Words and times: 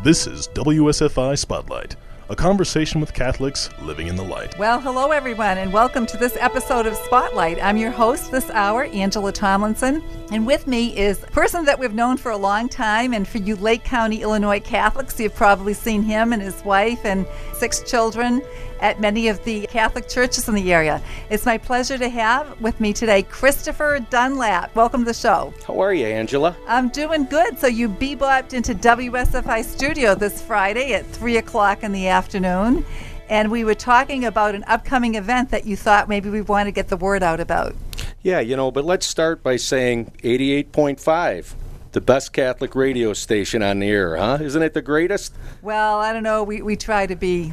This 0.00 0.28
is 0.28 0.46
WSFI 0.54 1.36
Spotlight, 1.36 1.96
a 2.30 2.36
conversation 2.36 3.00
with 3.00 3.14
Catholics 3.14 3.70
living 3.80 4.06
in 4.06 4.14
the 4.14 4.22
light. 4.22 4.58
Well, 4.58 4.80
hello 4.80 5.12
everyone, 5.12 5.56
and 5.56 5.72
welcome 5.72 6.04
to 6.04 6.18
this 6.18 6.36
episode 6.38 6.84
of 6.84 6.94
Spotlight. 6.94 7.62
I'm 7.62 7.78
your 7.78 7.90
host 7.90 8.30
this 8.30 8.50
hour, 8.50 8.84
Angela 8.84 9.32
Tomlinson, 9.32 10.02
and 10.30 10.46
with 10.46 10.66
me 10.66 10.94
is 10.94 11.22
a 11.22 11.28
person 11.28 11.64
that 11.64 11.78
we've 11.78 11.94
known 11.94 12.18
for 12.18 12.30
a 12.30 12.36
long 12.36 12.68
time. 12.68 13.14
And 13.14 13.26
for 13.26 13.38
you 13.38 13.56
Lake 13.56 13.82
County, 13.82 14.20
Illinois 14.20 14.60
Catholics, 14.60 15.18
you've 15.18 15.34
probably 15.34 15.72
seen 15.72 16.02
him 16.02 16.34
and 16.34 16.42
his 16.42 16.62
wife 16.64 17.06
and 17.06 17.26
six 17.54 17.82
children 17.90 18.42
at 18.80 19.00
many 19.00 19.28
of 19.28 19.42
the 19.44 19.66
Catholic 19.66 20.08
churches 20.08 20.48
in 20.48 20.54
the 20.54 20.72
area. 20.72 21.02
It's 21.30 21.46
my 21.46 21.58
pleasure 21.58 21.98
to 21.98 22.08
have 22.08 22.60
with 22.60 22.78
me 22.78 22.92
today 22.92 23.22
Christopher 23.22 23.98
Dunlap. 24.10 24.74
Welcome 24.76 25.00
to 25.00 25.06
the 25.06 25.14
show. 25.14 25.52
How 25.66 25.80
are 25.80 25.92
you, 25.92 26.06
Angela? 26.06 26.56
I'm 26.68 26.88
doing 26.90 27.24
good. 27.24 27.58
So 27.58 27.66
you 27.66 27.88
bebopped 27.88 28.52
into 28.52 28.74
WSFI 28.74 29.64
studio 29.64 30.14
this 30.14 30.40
Friday 30.42 30.92
at 30.92 31.06
3 31.06 31.38
o'clock 31.38 31.82
in 31.82 31.90
the 31.90 32.06
afternoon. 32.06 32.17
And 33.28 33.50
we 33.50 33.62
were 33.62 33.74
talking 33.74 34.24
about 34.24 34.54
an 34.54 34.64
upcoming 34.66 35.14
event 35.14 35.50
that 35.50 35.66
you 35.66 35.76
thought 35.76 36.08
maybe 36.08 36.30
we 36.30 36.40
want 36.40 36.66
to 36.66 36.72
get 36.72 36.88
the 36.88 36.96
word 36.96 37.22
out 37.22 37.40
about. 37.40 37.74
Yeah, 38.22 38.40
you 38.40 38.56
know, 38.56 38.70
but 38.70 38.84
let's 38.84 39.06
start 39.06 39.42
by 39.42 39.56
saying 39.56 40.12
88.5 40.22 41.54
the 41.92 42.00
best 42.00 42.32
Catholic 42.32 42.74
radio 42.74 43.12
station 43.12 43.62
on 43.62 43.78
the 43.78 43.88
air, 43.88 44.16
huh? 44.16 44.38
Isn't 44.40 44.62
it 44.62 44.74
the 44.74 44.82
greatest? 44.82 45.34
Well, 45.62 45.98
I 45.98 46.12
don't 46.12 46.22
know. 46.22 46.42
We, 46.44 46.62
we 46.62 46.76
try 46.76 47.06
to 47.06 47.16
be 47.16 47.52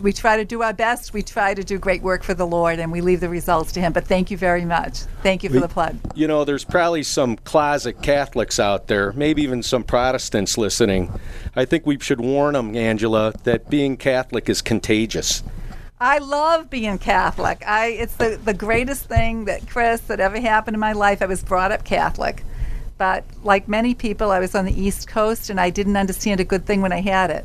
we 0.00 0.12
try 0.12 0.36
to 0.36 0.44
do 0.44 0.62
our 0.62 0.72
best. 0.72 1.12
We 1.12 1.22
try 1.22 1.54
to 1.54 1.62
do 1.62 1.78
great 1.78 2.02
work 2.02 2.22
for 2.22 2.34
the 2.34 2.46
Lord, 2.46 2.78
and 2.78 2.90
we 2.90 3.00
leave 3.00 3.20
the 3.20 3.28
results 3.28 3.72
to 3.72 3.80
Him. 3.80 3.92
But 3.92 4.06
thank 4.06 4.30
you 4.30 4.36
very 4.36 4.64
much. 4.64 5.00
Thank 5.22 5.42
you 5.42 5.50
for 5.50 5.60
the 5.60 5.68
plug. 5.68 5.96
You 6.14 6.26
know, 6.26 6.44
there's 6.44 6.64
probably 6.64 7.02
some 7.02 7.36
closet 7.36 8.02
Catholics 8.02 8.58
out 8.58 8.88
there, 8.88 9.12
maybe 9.12 9.42
even 9.42 9.62
some 9.62 9.84
Protestants 9.84 10.58
listening. 10.58 11.12
I 11.56 11.64
think 11.64 11.86
we 11.86 11.98
should 11.98 12.20
warn 12.20 12.54
them, 12.54 12.76
Angela, 12.76 13.32
that 13.44 13.70
being 13.70 13.96
Catholic 13.96 14.48
is 14.48 14.62
contagious. 14.62 15.42
I 16.00 16.18
love 16.18 16.68
being 16.68 16.98
Catholic. 16.98 17.62
I 17.66 17.86
it's 17.86 18.16
the, 18.16 18.38
the 18.42 18.52
greatest 18.52 19.06
thing 19.06 19.46
that 19.46 19.68
Chris 19.68 20.00
that 20.02 20.20
ever 20.20 20.40
happened 20.40 20.74
in 20.74 20.80
my 20.80 20.92
life. 20.92 21.22
I 21.22 21.26
was 21.26 21.42
brought 21.42 21.72
up 21.72 21.84
Catholic. 21.84 22.44
But 22.98 23.24
like 23.42 23.68
many 23.68 23.94
people, 23.94 24.30
I 24.30 24.38
was 24.38 24.54
on 24.54 24.64
the 24.64 24.80
East 24.80 25.08
Coast 25.08 25.50
and 25.50 25.60
I 25.60 25.70
didn't 25.70 25.96
understand 25.96 26.40
a 26.40 26.44
good 26.44 26.66
thing 26.66 26.80
when 26.80 26.92
I 26.92 27.00
had 27.00 27.30
it. 27.30 27.44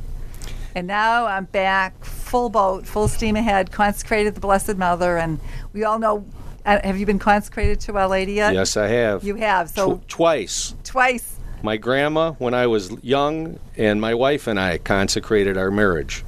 And 0.75 0.87
now 0.87 1.25
I'm 1.25 1.45
back, 1.45 2.03
full 2.03 2.49
boat, 2.49 2.85
full 2.85 3.07
steam 3.07 3.35
ahead, 3.35 3.71
consecrated 3.71 4.35
the 4.35 4.41
Blessed 4.41 4.77
Mother, 4.77 5.17
and 5.17 5.39
we 5.73 5.83
all 5.83 5.99
know. 5.99 6.25
Uh, 6.65 6.79
have 6.83 6.97
you 6.97 7.05
been 7.05 7.19
consecrated 7.19 7.79
to 7.79 7.97
Our 7.97 8.07
Lady 8.07 8.33
yet? 8.33 8.53
Yes, 8.53 8.77
I 8.77 8.87
have. 8.87 9.23
You 9.23 9.35
have. 9.35 9.69
So 9.69 9.97
Tw- 9.97 10.07
twice. 10.07 10.75
Twice. 10.83 11.37
My 11.63 11.77
grandma, 11.77 12.33
when 12.33 12.53
I 12.53 12.67
was 12.67 12.91
young, 13.01 13.59
and 13.77 13.99
my 13.99 14.13
wife 14.13 14.47
and 14.47 14.59
I 14.59 14.77
consecrated 14.77 15.57
our 15.57 15.71
marriage. 15.71 16.23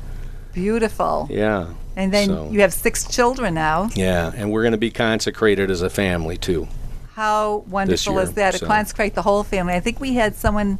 Beautiful. 0.54 1.28
Yeah. 1.30 1.74
And 1.96 2.14
then 2.14 2.28
so. 2.28 2.50
you 2.50 2.62
have 2.62 2.74
six 2.74 3.08
children 3.08 3.54
now. 3.54 3.90
Yeah, 3.96 4.32
and 4.36 4.52
we're 4.52 4.64
going 4.64 4.72
to 4.72 4.78
be 4.78 4.92
consecrated 4.92 5.70
as 5.70 5.82
a 5.82 5.90
family 5.90 6.38
too. 6.38 6.68
How 7.14 7.58
wonderful 7.68 8.14
year, 8.14 8.24
is 8.24 8.34
that 8.34 8.54
to 8.54 8.60
so. 8.60 8.68
consecrate 8.68 9.14
the 9.14 9.22
whole 9.22 9.44
family? 9.44 9.74
I 9.74 9.82
think 9.82 10.00
we 10.00 10.16
had 10.16 10.36
someone 10.36 10.80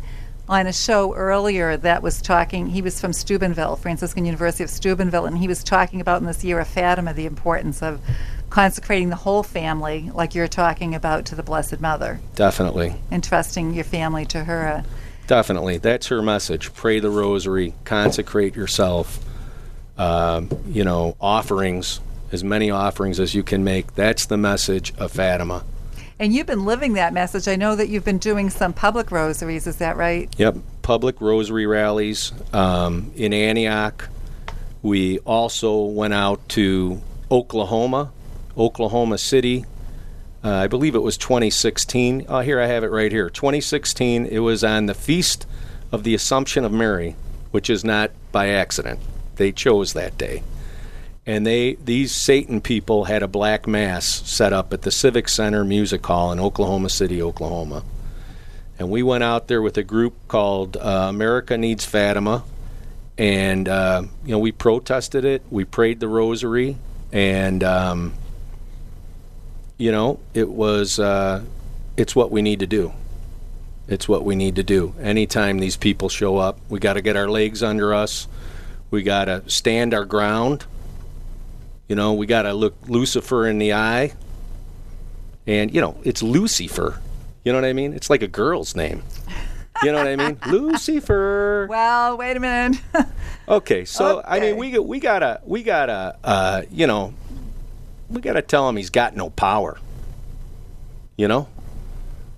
on 0.52 0.68
a 0.68 0.74
show 0.74 1.16
earlier 1.16 1.78
that 1.78 2.04
was 2.04 2.22
talking. 2.22 2.68
He 2.68 2.82
was 2.82 3.00
from 3.00 3.14
Steubenville, 3.14 3.78
Franciscan 3.78 4.26
University 4.26 4.66
of 4.66 4.70
Steubenville, 4.70 5.26
and 5.26 5.38
he 5.38 5.48
was 5.48 5.64
talking 5.64 6.02
about 6.02 6.20
in 6.20 6.28
this 6.28 6.44
year 6.44 6.60
of 6.60 6.68
Fatima 6.68 7.14
the 7.14 7.26
importance 7.26 7.82
of 7.82 8.02
consecrating 8.50 9.10
the 9.10 9.16
whole 9.16 9.44
family, 9.44 10.12
like 10.14 10.36
you're 10.36 10.50
talking 10.50 10.94
about, 10.94 11.24
to 11.28 11.36
the 11.36 11.42
Blessed 11.42 11.80
Mother. 11.80 12.20
Definitely. 12.36 12.96
Entrusting 13.10 13.74
your 13.74 13.86
family 13.86 14.26
to 14.26 14.44
her. 14.44 14.84
Definitely. 15.26 15.78
That's 15.78 16.08
her 16.08 16.22
message. 16.22 16.74
Pray 16.74 17.00
the 17.00 17.10
rosary, 17.10 17.74
consecrate 17.86 18.54
yourself. 18.54 19.26
Um, 19.98 20.50
you 20.68 20.84
know, 20.84 21.16
offerings, 21.22 22.02
as 22.34 22.44
many 22.44 22.72
offerings 22.72 23.22
as 23.22 23.34
you 23.34 23.44
can 23.44 23.64
make. 23.64 23.96
That's 23.96 24.26
the 24.26 24.38
message 24.38 24.94
of 24.98 25.14
Fatima. 25.14 25.64
And 26.22 26.36
you've 26.36 26.46
been 26.46 26.66
living 26.66 26.94
that 26.94 27.14
message. 27.14 27.48
I 27.48 27.56
know 27.56 27.76
that 27.76 27.90
you've 27.90 28.06
been 28.06 28.20
doing 28.20 28.52
some 28.52 28.74
public 28.74 29.10
rosaries, 29.10 29.66
is 29.66 29.78
that 29.78 29.98
right? 29.98 30.32
Yep, 30.38 30.58
public 30.84 31.20
rosary 31.20 31.66
rallies 31.66 32.32
um, 32.54 33.12
in 33.16 33.34
Antioch. 33.34 34.08
We 34.84 35.18
also 35.20 35.82
went 35.82 36.14
out 36.14 36.48
to 36.50 37.02
Oklahoma, 37.32 38.12
Oklahoma 38.56 39.18
City. 39.18 39.66
Uh, 40.44 40.52
I 40.52 40.68
believe 40.68 40.94
it 40.94 41.00
was 41.00 41.18
2016. 41.18 42.28
Oh, 42.30 42.42
here 42.42 42.62
I 42.62 42.68
have 42.68 42.84
it 42.84 42.92
right 42.92 43.12
here. 43.12 43.32
2016. 43.32 44.28
It 44.28 44.40
was 44.40 44.64
on 44.64 44.86
the 44.86 44.94
Feast 44.94 45.48
of 45.92 46.04
the 46.04 46.14
Assumption 46.14 46.64
of 46.64 46.72
Mary, 46.72 47.16
which 47.50 47.68
is 47.68 47.84
not 47.84 48.12
by 48.32 48.50
accident. 48.50 49.00
They 49.38 49.52
chose 49.52 49.94
that 49.94 50.20
day 50.20 50.44
and 51.26 51.46
they 51.46 51.76
these 51.76 52.14
Satan 52.14 52.62
people 52.62 53.06
had 53.06 53.24
a 53.24 53.28
black 53.28 53.68
mass 53.68 54.06
set 54.06 54.54
up 54.54 54.74
at 54.74 54.82
the 54.82 54.92
Civic 54.92 55.30
Center 55.30 55.64
Music 55.64 56.06
Hall 56.06 56.32
in 56.32 56.40
Oklahoma 56.40 56.90
City, 56.90 57.22
Oklahoma. 57.22 57.84
And 58.80 58.90
we 58.90 59.04
went 59.04 59.24
out 59.24 59.48
there 59.48 59.62
with 59.62 59.78
a 59.78 59.84
group 59.84 60.16
called 60.28 60.76
uh, 60.78 61.08
America 61.10 61.58
Needs 61.58 61.86
Fatima, 61.86 62.44
and 63.18 63.70
uh, 63.70 64.04
you 64.26 64.32
know 64.32 64.40
we 64.40 64.52
protested 64.52 65.24
it. 65.24 65.44
We 65.52 65.66
prayed 65.66 66.00
the 66.00 66.08
Rosary, 66.08 66.78
and 67.12 67.64
um, 67.64 68.14
you 69.78 69.92
know 69.92 70.20
it 70.34 70.50
was 70.50 71.00
uh, 71.00 71.44
it's 71.98 72.16
what 72.16 72.32
we 72.32 72.42
need 72.42 72.62
to 72.62 72.68
do. 72.68 72.94
It's 73.88 74.08
what 74.08 74.24
we 74.24 74.36
need 74.36 74.56
to 74.56 74.64
do. 74.64 74.96
Anytime 75.00 75.60
these 75.60 75.78
people 75.78 76.10
show 76.10 76.38
up, 76.38 76.58
we 76.70 76.80
got 76.80 76.94
to 76.94 77.02
get 77.02 77.16
our 77.16 77.30
legs 77.30 77.62
under 77.62 77.94
us. 77.94 78.28
We 78.90 79.04
got 79.04 79.26
to 79.26 79.48
stand 79.50 79.94
our 79.94 80.06
ground 80.06 80.66
you 81.92 81.96
know, 81.96 82.14
we 82.14 82.26
got 82.26 82.44
to 82.44 82.54
look 82.54 82.74
Lucifer 82.88 83.46
in 83.46 83.58
the 83.58 83.74
eye. 83.74 84.14
And, 85.46 85.76
you 85.76 85.82
know, 85.82 86.00
it's 86.06 86.24
Lucifer. 86.24 87.02
You 87.44 87.52
know 87.52 87.58
what 87.58 87.68
I 87.68 87.74
mean? 87.74 87.92
It's 87.92 88.10
like 88.10 88.22
a 88.22 88.30
girl's 88.30 88.78
name. 88.78 89.04
You 89.84 89.92
know 89.92 89.98
what 89.98 90.08
I 90.08 90.16
mean? 90.16 90.40
Lucifer. 90.48 91.68
Well, 91.70 92.16
wait 92.16 92.38
a 92.38 92.40
minute. 92.40 92.80
okay, 93.50 93.84
so 93.84 94.20
okay. 94.20 94.26
I 94.26 94.40
mean, 94.40 94.56
we 94.56 94.80
we 94.80 95.02
gotta 95.02 95.42
we 95.44 95.64
gotta 95.64 96.18
uh, 96.24 96.62
you 96.72 96.88
know 96.88 97.14
we 98.10 98.22
gotta 98.22 98.42
tell 98.42 98.70
him 98.70 98.78
he's 98.78 98.90
got 98.90 99.18
no 99.18 99.30
power. 99.30 99.78
You 101.18 101.28
know, 101.28 101.50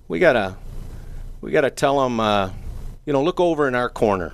we 0.08 0.18
gotta 0.18 0.56
we 1.42 1.52
gotta 1.52 1.70
tell 1.70 2.04
him 2.04 2.18
uh, 2.18 2.50
you 3.06 3.12
know 3.12 3.22
look 3.22 3.38
over 3.38 3.68
in 3.68 3.76
our 3.76 3.88
corner. 3.88 4.32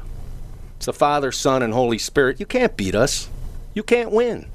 It's 0.77 0.87
the 0.87 0.95
Father, 0.95 1.31
Son, 1.31 1.63
and 1.63 1.75
Holy 1.75 1.99
Spirit. 1.99 2.41
You 2.41 2.47
can't 2.47 2.75
beat 2.75 2.95
us. 2.95 3.29
You 3.75 3.83
can't 3.83 4.13
win. 4.13 4.47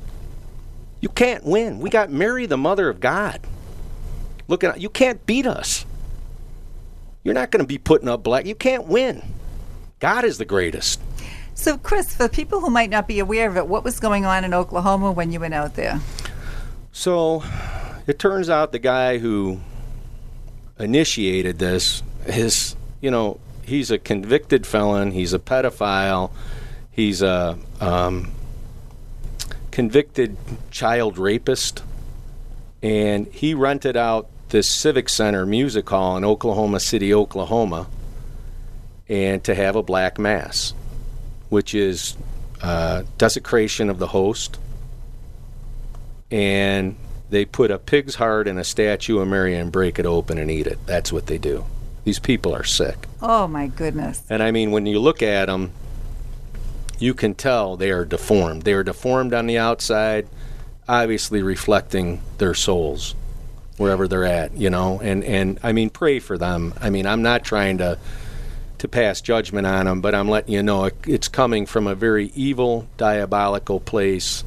You 1.05 1.09
can't 1.09 1.45
win. 1.45 1.81
We 1.81 1.91
got 1.91 2.09
Mary, 2.09 2.47
the 2.47 2.57
Mother 2.57 2.89
of 2.89 2.99
God. 2.99 3.39
Looking, 4.47 4.71
at, 4.71 4.81
you 4.81 4.89
can't 4.89 5.23
beat 5.27 5.45
us. 5.45 5.85
You're 7.23 7.35
not 7.35 7.51
going 7.51 7.63
to 7.63 7.67
be 7.67 7.77
putting 7.77 8.09
up 8.09 8.23
black. 8.23 8.47
You 8.47 8.55
can't 8.55 8.87
win. 8.87 9.21
God 9.99 10.25
is 10.25 10.39
the 10.39 10.45
greatest. 10.45 10.99
So, 11.53 11.77
Chris, 11.77 12.15
for 12.15 12.27
people 12.27 12.59
who 12.59 12.71
might 12.71 12.89
not 12.89 13.07
be 13.07 13.19
aware 13.19 13.47
of 13.47 13.55
it, 13.55 13.67
what 13.67 13.83
was 13.83 13.99
going 13.99 14.25
on 14.25 14.43
in 14.43 14.55
Oklahoma 14.55 15.11
when 15.11 15.31
you 15.31 15.39
went 15.39 15.53
out 15.53 15.75
there? 15.75 16.01
So, 16.91 17.43
it 18.07 18.17
turns 18.17 18.49
out 18.49 18.71
the 18.71 18.79
guy 18.79 19.19
who 19.19 19.59
initiated 20.79 21.59
this 21.59 22.01
is, 22.25 22.75
you 22.99 23.11
know, 23.11 23.39
he's 23.61 23.91
a 23.91 23.99
convicted 23.99 24.65
felon. 24.65 25.11
He's 25.11 25.33
a 25.33 25.39
pedophile. 25.39 26.31
He's 26.89 27.21
a 27.21 27.59
um, 27.79 28.31
convicted 29.75 30.37
child 30.71 31.17
rapist, 31.17 31.83
and 32.81 33.27
he 33.27 33.53
rented 33.53 33.97
out 33.97 34.29
this 34.47 34.69
Civic 34.69 35.09
Center 35.09 35.45
music 35.45 35.89
hall 35.89 36.15
in 36.15 36.23
Oklahoma 36.23 36.79
City, 36.79 37.13
Oklahoma, 37.13 37.85
and 39.09 39.43
to 39.43 39.53
have 39.53 39.75
a 39.75 39.83
black 39.83 40.17
mass, 40.17 40.73
which 41.49 41.75
is 41.75 42.15
uh, 42.61 43.03
desecration 43.17 43.89
of 43.89 43.99
the 43.99 44.07
host. 44.07 44.59
And 46.31 46.95
they 47.29 47.43
put 47.43 47.69
a 47.69 47.77
pig's 47.77 48.15
heart 48.15 48.47
in 48.47 48.57
a 48.57 48.63
statue 48.63 49.19
of 49.19 49.27
Mary 49.27 49.55
and 49.55 49.73
break 49.73 49.99
it 49.99 50.05
open 50.05 50.37
and 50.37 50.49
eat 50.49 50.67
it. 50.67 50.79
That's 50.85 51.11
what 51.11 51.27
they 51.27 51.37
do. 51.37 51.65
These 52.05 52.19
people 52.19 52.55
are 52.55 52.63
sick. 52.63 53.07
Oh, 53.21 53.45
my 53.45 53.67
goodness. 53.67 54.23
And 54.29 54.41
I 54.41 54.51
mean, 54.51 54.71
when 54.71 54.85
you 54.85 54.99
look 54.99 55.21
at 55.21 55.47
them, 55.47 55.73
you 56.99 57.13
can 57.13 57.33
tell 57.35 57.77
they 57.77 57.91
are 57.91 58.05
deformed. 58.05 58.63
They 58.63 58.73
are 58.73 58.83
deformed 58.83 59.33
on 59.33 59.47
the 59.47 59.57
outside, 59.57 60.27
obviously 60.87 61.41
reflecting 61.41 62.21
their 62.37 62.53
souls 62.53 63.15
wherever 63.77 64.07
they're 64.07 64.23
at, 64.25 64.55
you 64.55 64.69
know. 64.69 64.99
And 65.01 65.23
and 65.23 65.59
I 65.63 65.71
mean, 65.73 65.89
pray 65.89 66.19
for 66.19 66.37
them. 66.37 66.73
I 66.79 66.89
mean, 66.89 67.05
I'm 67.05 67.21
not 67.21 67.43
trying 67.43 67.77
to 67.79 67.97
to 68.77 68.87
pass 68.87 69.21
judgment 69.21 69.65
on 69.65 69.85
them, 69.85 70.01
but 70.01 70.13
I'm 70.13 70.29
letting 70.29 70.53
you 70.53 70.61
know 70.63 70.85
it, 70.85 70.95
it's 71.07 71.27
coming 71.27 71.65
from 71.65 71.87
a 71.87 71.95
very 71.95 72.27
evil, 72.35 72.87
diabolical 72.97 73.79
place. 73.79 74.43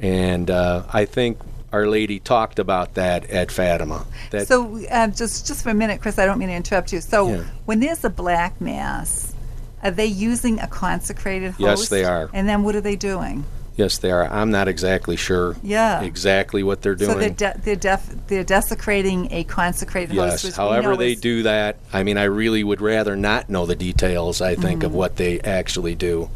And 0.00 0.50
uh, 0.50 0.82
I 0.92 1.04
think 1.04 1.38
Our 1.72 1.86
Lady 1.86 2.18
talked 2.18 2.58
about 2.58 2.94
that 2.94 3.30
at 3.30 3.52
Fatima. 3.52 4.04
That 4.30 4.48
so 4.48 4.84
uh, 4.90 5.08
just 5.08 5.46
just 5.46 5.62
for 5.62 5.70
a 5.70 5.74
minute, 5.74 6.00
Chris, 6.00 6.18
I 6.18 6.26
don't 6.26 6.38
mean 6.38 6.48
to 6.48 6.54
interrupt 6.54 6.92
you. 6.92 7.00
So 7.00 7.28
Yeah. 7.28 7.44
when 7.64 7.80
there's 7.80 8.04
a 8.04 8.10
black 8.10 8.60
mass, 8.60 9.31
Are 9.82 9.90
they 9.90 10.06
using 10.06 10.60
a 10.60 10.66
consecrated 10.66 11.52
host? 11.52 11.60
Yes, 11.60 11.88
they 11.88 12.04
are. 12.04 12.30
And 12.32 12.48
then 12.48 12.62
what 12.62 12.74
are 12.76 12.80
they 12.80 12.96
doing? 12.96 13.44
Yes, 13.74 13.98
they 13.98 14.10
are. 14.10 14.30
I'm 14.30 14.50
not 14.50 14.68
exactly 14.68 15.16
sure 15.16 15.56
Yeah. 15.62 16.02
exactly 16.02 16.62
what 16.62 16.82
they're 16.82 16.94
doing. 16.94 17.10
So 17.12 17.18
they're 17.18 17.30
de- 17.30 17.60
they're 17.64 17.74
def- 17.74 18.14
they're 18.26 18.44
desecrating 18.44 19.28
a 19.32 19.44
consecrated 19.44 20.14
host. 20.14 20.44
Yes. 20.44 20.56
However 20.56 20.94
they 20.94 21.12
is- 21.12 21.20
do 21.20 21.42
that, 21.44 21.76
I 21.92 22.02
mean, 22.02 22.18
I 22.18 22.24
really 22.24 22.62
would 22.62 22.82
rather 22.82 23.16
not 23.16 23.48
know 23.48 23.64
the 23.64 23.74
details. 23.74 24.40
I 24.42 24.54
think 24.56 24.80
Mm-hmm. 24.80 24.86
of 24.86 24.94
what 24.94 25.16
they 25.16 25.40
actually 25.40 25.94
do. 25.94 26.28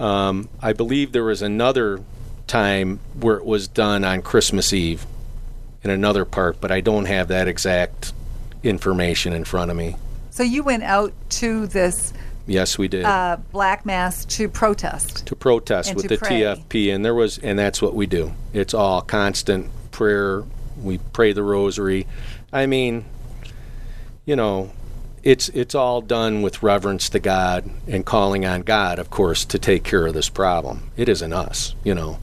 Um, 0.00 0.48
I 0.62 0.72
believe 0.72 1.12
there 1.12 1.24
was 1.24 1.42
another 1.42 2.00
time 2.46 3.00
where 3.20 3.36
it 3.36 3.44
was 3.44 3.68
done 3.68 4.04
on 4.04 4.22
Christmas 4.22 4.72
Eve 4.72 5.04
in 5.84 5.90
another 5.90 6.24
part, 6.24 6.60
but 6.60 6.70
I 6.72 6.80
don't 6.80 7.04
have 7.04 7.28
that 7.28 7.46
exact 7.46 8.12
information 8.62 9.32
in 9.32 9.44
front 9.44 9.70
of 9.70 9.76
me. 9.76 9.96
So 10.30 10.42
you 10.42 10.62
went 10.62 10.82
out 10.84 11.12
to 11.30 11.66
this 11.66 12.12
Yes, 12.48 12.78
we 12.78 12.88
did. 12.88 13.04
uh, 13.04 13.36
black 13.52 13.84
mass 13.86 14.24
to 14.24 14.48
protest. 14.48 15.26
to 15.26 15.36
protest 15.36 15.94
with 15.94 16.04
to 16.04 16.08
the 16.08 16.18
pray. 16.18 16.40
TFP, 16.40 16.92
and 16.94 17.04
there 17.04 17.14
was, 17.14 17.38
and 17.38 17.58
that's 17.58 17.80
what 17.82 17.94
we 17.94 18.06
do. 18.06 18.32
It's 18.52 18.74
all 18.74 19.02
constant 19.02 19.70
prayer. 19.90 20.44
We 20.82 20.98
pray 20.98 21.32
the 21.32 21.42
rosary. 21.42 22.06
I 22.52 22.66
mean, 22.66 23.04
you 24.24 24.34
know, 24.34 24.70
it's 25.22 25.48
it's 25.50 25.74
all 25.74 26.00
done 26.00 26.40
with 26.42 26.62
reverence 26.62 27.10
to 27.10 27.18
God 27.20 27.68
and 27.86 28.06
calling 28.06 28.46
on 28.46 28.62
God, 28.62 28.98
of 28.98 29.10
course, 29.10 29.44
to 29.46 29.58
take 29.58 29.84
care 29.84 30.06
of 30.06 30.14
this 30.14 30.28
problem. 30.30 30.90
It 30.96 31.08
isn't 31.08 31.32
us, 31.32 31.74
you 31.84 31.94
know. 31.94 32.18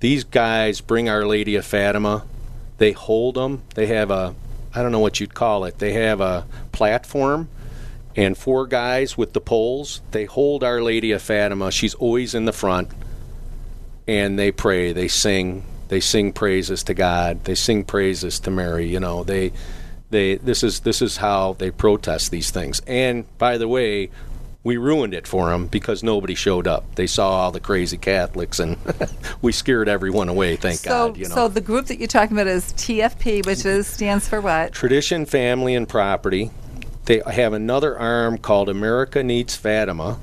These 0.00 0.24
guys 0.24 0.82
bring 0.82 1.08
Our 1.08 1.26
Lady 1.26 1.56
of 1.56 1.64
Fatima. 1.64 2.26
They 2.76 2.92
hold 2.92 3.36
them. 3.36 3.62
They 3.74 3.86
have 3.86 4.10
a, 4.10 4.34
I 4.74 4.82
don't 4.82 4.92
know 4.92 4.98
what 4.98 5.20
you'd 5.20 5.32
call 5.32 5.64
it. 5.64 5.78
They 5.78 5.92
have 5.94 6.20
a 6.20 6.44
platform 6.72 7.48
and 8.16 8.36
four 8.36 8.66
guys 8.66 9.16
with 9.18 9.32
the 9.32 9.40
poles. 9.40 10.00
They 10.12 10.24
hold 10.24 10.62
Our 10.62 10.82
Lady 10.82 11.12
of 11.12 11.22
Fatima. 11.22 11.70
She's 11.70 11.94
always 11.94 12.34
in 12.34 12.44
the 12.44 12.52
front, 12.52 12.88
and 14.06 14.38
they 14.38 14.52
pray. 14.52 14.92
They 14.92 15.08
sing. 15.08 15.64
They 15.88 16.00
sing 16.00 16.32
praises 16.32 16.82
to 16.84 16.94
God. 16.94 17.44
They 17.44 17.54
sing 17.54 17.84
praises 17.84 18.40
to 18.40 18.50
Mary. 18.50 18.86
You 18.86 19.00
know, 19.00 19.24
they, 19.24 19.52
they. 20.10 20.36
This 20.36 20.62
is 20.62 20.80
this 20.80 21.02
is 21.02 21.16
how 21.16 21.54
they 21.54 21.70
protest 21.70 22.30
these 22.30 22.50
things. 22.50 22.80
And 22.86 23.24
by 23.38 23.58
the 23.58 23.68
way. 23.68 24.10
We 24.66 24.78
ruined 24.78 25.12
it 25.12 25.26
for 25.26 25.50
them 25.50 25.66
because 25.66 26.02
nobody 26.02 26.34
showed 26.34 26.66
up. 26.66 26.94
They 26.94 27.06
saw 27.06 27.28
all 27.32 27.50
the 27.52 27.60
crazy 27.60 27.98
Catholics, 27.98 28.58
and 28.60 28.78
we 29.42 29.52
scared 29.52 29.90
everyone 29.90 30.30
away. 30.30 30.56
Thank 30.56 30.78
so, 30.78 30.88
God, 30.88 31.18
you 31.18 31.28
know. 31.28 31.34
so 31.34 31.48
the 31.48 31.60
group 31.60 31.84
that 31.88 31.98
you're 31.98 32.08
talking 32.08 32.34
about 32.34 32.46
is 32.46 32.72
TFP, 32.72 33.44
which 33.44 33.66
is 33.66 33.86
stands 33.86 34.26
for 34.26 34.40
what? 34.40 34.72
Tradition, 34.72 35.26
Family, 35.26 35.74
and 35.74 35.86
Property. 35.86 36.50
They 37.04 37.22
have 37.26 37.52
another 37.52 37.98
arm 37.98 38.38
called 38.38 38.68
America 38.68 39.22
Needs 39.22 39.54
Fatima, 39.54 40.18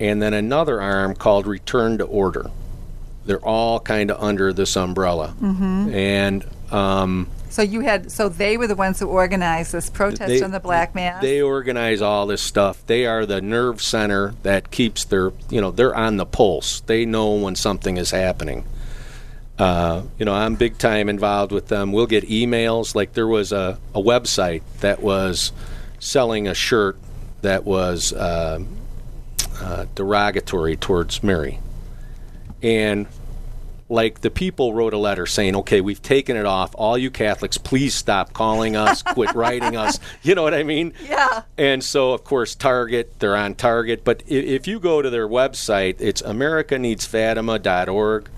and 0.00 0.20
then 0.20 0.34
another 0.34 0.80
arm 0.80 1.14
called 1.14 1.46
Return 1.46 1.98
to 1.98 2.04
Order. 2.04 2.50
They're 3.24 3.44
all 3.44 3.80
kind 3.80 4.10
of 4.10 4.22
under 4.22 4.52
this 4.52 4.76
umbrella. 4.76 5.34
Mm-hmm. 5.40 5.94
And 5.94 6.46
um, 6.72 7.28
So 7.50 7.62
you 7.62 7.80
had, 7.80 8.12
so 8.12 8.28
they 8.28 8.56
were 8.56 8.66
the 8.66 8.74
ones 8.74 9.00
who 9.00 9.06
organized 9.08 9.72
this 9.72 9.88
protest 9.88 10.28
they, 10.28 10.42
on 10.42 10.50
the 10.50 10.60
Black 10.60 10.94
Mass. 10.94 11.22
They 11.22 11.40
organize 11.40 12.02
all 12.02 12.26
this 12.26 12.42
stuff. 12.42 12.84
They 12.86 13.06
are 13.06 13.24
the 13.24 13.40
nerve 13.40 13.80
center 13.80 14.34
that 14.42 14.70
keeps 14.70 15.04
their, 15.04 15.32
you 15.48 15.60
know, 15.60 15.70
they're 15.70 15.94
on 15.94 16.18
the 16.18 16.26
pulse. 16.26 16.80
They 16.80 17.06
know 17.06 17.34
when 17.34 17.56
something 17.56 17.96
is 17.96 18.10
happening. 18.10 18.64
Uh, 19.58 20.02
you 20.18 20.26
know, 20.26 20.34
I'm 20.34 20.56
big 20.56 20.76
time 20.76 21.08
involved 21.08 21.50
with 21.50 21.68
them. 21.68 21.92
We'll 21.92 22.06
get 22.06 22.28
emails. 22.28 22.94
Like 22.94 23.14
there 23.14 23.26
was 23.26 23.52
a, 23.52 23.78
a 23.94 24.02
website 24.02 24.62
that 24.80 25.00
was 25.00 25.50
selling 25.98 26.48
a 26.48 26.54
shirt 26.54 26.98
that 27.42 27.64
was 27.64 28.12
uh, 28.12 28.60
uh, 29.60 29.86
derogatory 29.94 30.76
towards 30.76 31.22
Mary. 31.22 31.60
And 32.62 33.06
like 33.88 34.20
the 34.20 34.30
people 34.30 34.74
wrote 34.74 34.92
a 34.94 34.98
letter 34.98 35.26
saying, 35.26 35.54
okay, 35.56 35.80
we've 35.80 36.02
taken 36.02 36.36
it 36.36 36.44
off. 36.44 36.74
All 36.74 36.98
you 36.98 37.08
Catholics, 37.10 37.56
please 37.56 37.94
stop 37.94 38.32
calling 38.32 38.74
us, 38.74 39.00
quit 39.02 39.32
writing 39.34 39.76
us. 39.76 40.00
You 40.22 40.34
know 40.34 40.42
what 40.42 40.54
I 40.54 40.64
mean? 40.64 40.92
yeah. 41.08 41.42
And 41.56 41.84
so, 41.84 42.12
of 42.12 42.24
course, 42.24 42.56
Target, 42.56 43.20
they're 43.20 43.36
on 43.36 43.54
Target. 43.54 44.02
But 44.04 44.24
if 44.26 44.66
you 44.66 44.80
go 44.80 45.02
to 45.02 45.10
their 45.10 45.28
website, 45.28 46.00
it's 46.00 46.20
americaneedsfatima.org, 46.22 48.28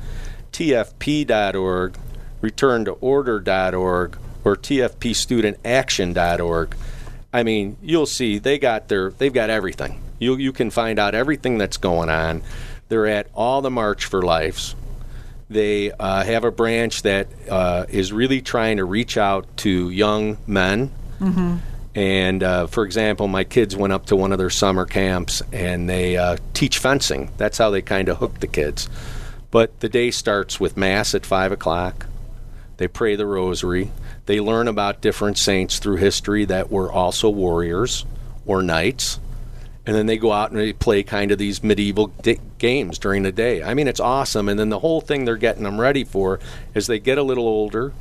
tfp.org, 0.52 1.98
returntoorder.org, 2.42 4.18
or 4.44 4.56
tfpstudentaction.org. 4.56 6.76
I 7.32 7.42
mean, 7.42 7.76
you'll 7.82 8.06
see 8.06 8.38
they 8.38 8.58
got 8.58 8.88
their 8.88 9.10
they've 9.10 9.32
got 9.32 9.50
everything. 9.50 10.00
You 10.18 10.36
you 10.36 10.52
can 10.52 10.70
find 10.70 10.98
out 10.98 11.14
everything 11.14 11.58
that's 11.58 11.76
going 11.76 12.08
on. 12.08 12.42
They're 12.88 13.06
at 13.06 13.28
all 13.34 13.60
the 13.60 13.70
March 13.70 14.06
for 14.06 14.22
Lives. 14.22 14.74
They 15.50 15.92
uh, 15.92 16.24
have 16.24 16.44
a 16.44 16.50
branch 16.50 17.02
that 17.02 17.28
uh, 17.48 17.86
is 17.88 18.12
really 18.12 18.40
trying 18.42 18.78
to 18.78 18.84
reach 18.84 19.16
out 19.16 19.46
to 19.58 19.90
young 19.90 20.38
men. 20.46 20.90
And 21.94 22.42
uh, 22.42 22.66
for 22.66 22.84
example, 22.84 23.28
my 23.28 23.44
kids 23.44 23.74
went 23.74 23.92
up 23.92 24.06
to 24.06 24.16
one 24.16 24.32
of 24.32 24.38
their 24.38 24.50
summer 24.50 24.84
camps 24.84 25.42
and 25.52 25.88
they 25.88 26.16
uh, 26.16 26.36
teach 26.54 26.78
fencing. 26.78 27.30
That's 27.38 27.58
how 27.58 27.70
they 27.70 27.82
kind 27.82 28.08
of 28.08 28.18
hook 28.18 28.40
the 28.40 28.46
kids. 28.46 28.88
But 29.50 29.80
the 29.80 29.88
day 29.88 30.10
starts 30.10 30.60
with 30.60 30.76
Mass 30.76 31.14
at 31.14 31.24
5 31.24 31.52
o'clock. 31.52 32.06
They 32.76 32.88
pray 32.88 33.16
the 33.16 33.26
rosary. 33.26 33.90
They 34.28 34.40
learn 34.40 34.68
about 34.68 35.00
different 35.00 35.38
saints 35.38 35.78
through 35.78 35.96
history 35.96 36.44
that 36.44 36.70
were 36.70 36.92
also 36.92 37.30
warriors 37.30 38.04
or 38.44 38.60
knights. 38.60 39.18
And 39.86 39.96
then 39.96 40.04
they 40.04 40.18
go 40.18 40.32
out 40.32 40.50
and 40.50 40.60
they 40.60 40.74
play 40.74 41.02
kind 41.02 41.32
of 41.32 41.38
these 41.38 41.62
medieval 41.62 42.08
di- 42.20 42.38
games 42.58 42.98
during 42.98 43.22
the 43.22 43.32
day. 43.32 43.62
I 43.62 43.72
mean, 43.72 43.88
it's 43.88 44.00
awesome. 44.00 44.50
And 44.50 44.60
then 44.60 44.68
the 44.68 44.80
whole 44.80 45.00
thing 45.00 45.24
they're 45.24 45.38
getting 45.38 45.62
them 45.62 45.80
ready 45.80 46.04
for 46.04 46.40
is 46.74 46.86
they 46.86 46.98
get 46.98 47.16
a 47.16 47.22
little 47.22 47.48
older, 47.48 47.94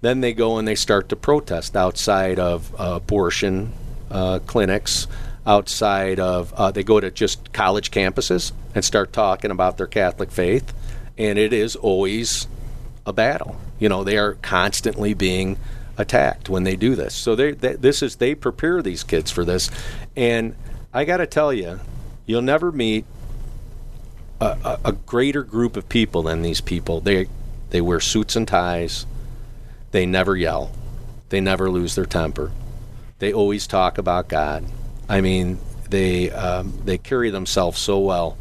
then 0.00 0.20
they 0.20 0.32
go 0.32 0.58
and 0.58 0.68
they 0.68 0.76
start 0.76 1.08
to 1.08 1.16
protest 1.16 1.74
outside 1.74 2.38
of 2.38 2.72
uh, 2.80 3.00
abortion 3.02 3.72
uh, 4.12 4.38
clinics, 4.46 5.08
outside 5.44 6.20
of, 6.20 6.54
uh, 6.54 6.70
they 6.70 6.84
go 6.84 7.00
to 7.00 7.10
just 7.10 7.52
college 7.52 7.90
campuses 7.90 8.52
and 8.76 8.84
start 8.84 9.12
talking 9.12 9.50
about 9.50 9.76
their 9.76 9.88
Catholic 9.88 10.30
faith. 10.30 10.72
And 11.18 11.36
it 11.36 11.52
is 11.52 11.74
always 11.74 12.46
a 13.04 13.12
battle. 13.12 13.56
You 13.78 13.88
know, 13.88 14.04
they 14.04 14.18
are 14.18 14.34
constantly 14.34 15.14
being 15.14 15.58
attacked 15.96 16.48
when 16.48 16.64
they 16.64 16.76
do 16.76 16.94
this. 16.94 17.14
So 17.14 17.34
they, 17.34 17.52
they 17.52 17.74
this 17.74 18.02
is 18.02 18.16
they 18.16 18.34
prepare 18.34 18.82
these 18.82 19.04
kids 19.04 19.30
for 19.30 19.44
this, 19.44 19.70
and 20.16 20.54
I 20.92 21.04
got 21.04 21.18
to 21.18 21.26
tell 21.26 21.52
you, 21.52 21.80
you'll 22.26 22.42
never 22.42 22.70
meet 22.72 23.04
a, 24.40 24.46
a, 24.64 24.80
a 24.86 24.92
greater 24.92 25.42
group 25.42 25.76
of 25.76 25.88
people 25.88 26.22
than 26.22 26.42
these 26.42 26.60
people. 26.60 27.00
They 27.00 27.28
they 27.70 27.80
wear 27.80 28.00
suits 28.00 28.36
and 28.36 28.46
ties. 28.46 29.06
They 29.90 30.06
never 30.06 30.36
yell. 30.36 30.72
They 31.28 31.40
never 31.40 31.70
lose 31.70 31.94
their 31.94 32.06
temper. 32.06 32.52
They 33.18 33.32
always 33.32 33.66
talk 33.66 33.98
about 33.98 34.28
God. 34.28 34.64
I 35.08 35.20
mean, 35.20 35.58
they 35.88 36.30
um, 36.30 36.78
they 36.84 36.98
carry 36.98 37.30
themselves 37.30 37.78
so 37.78 37.98
well. 37.98 38.36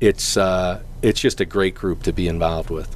It's 0.00 0.36
uh, 0.36 0.82
it's 1.02 1.20
just 1.20 1.40
a 1.40 1.44
great 1.44 1.74
group 1.74 2.02
to 2.04 2.12
be 2.12 2.28
involved 2.28 2.70
with. 2.70 2.94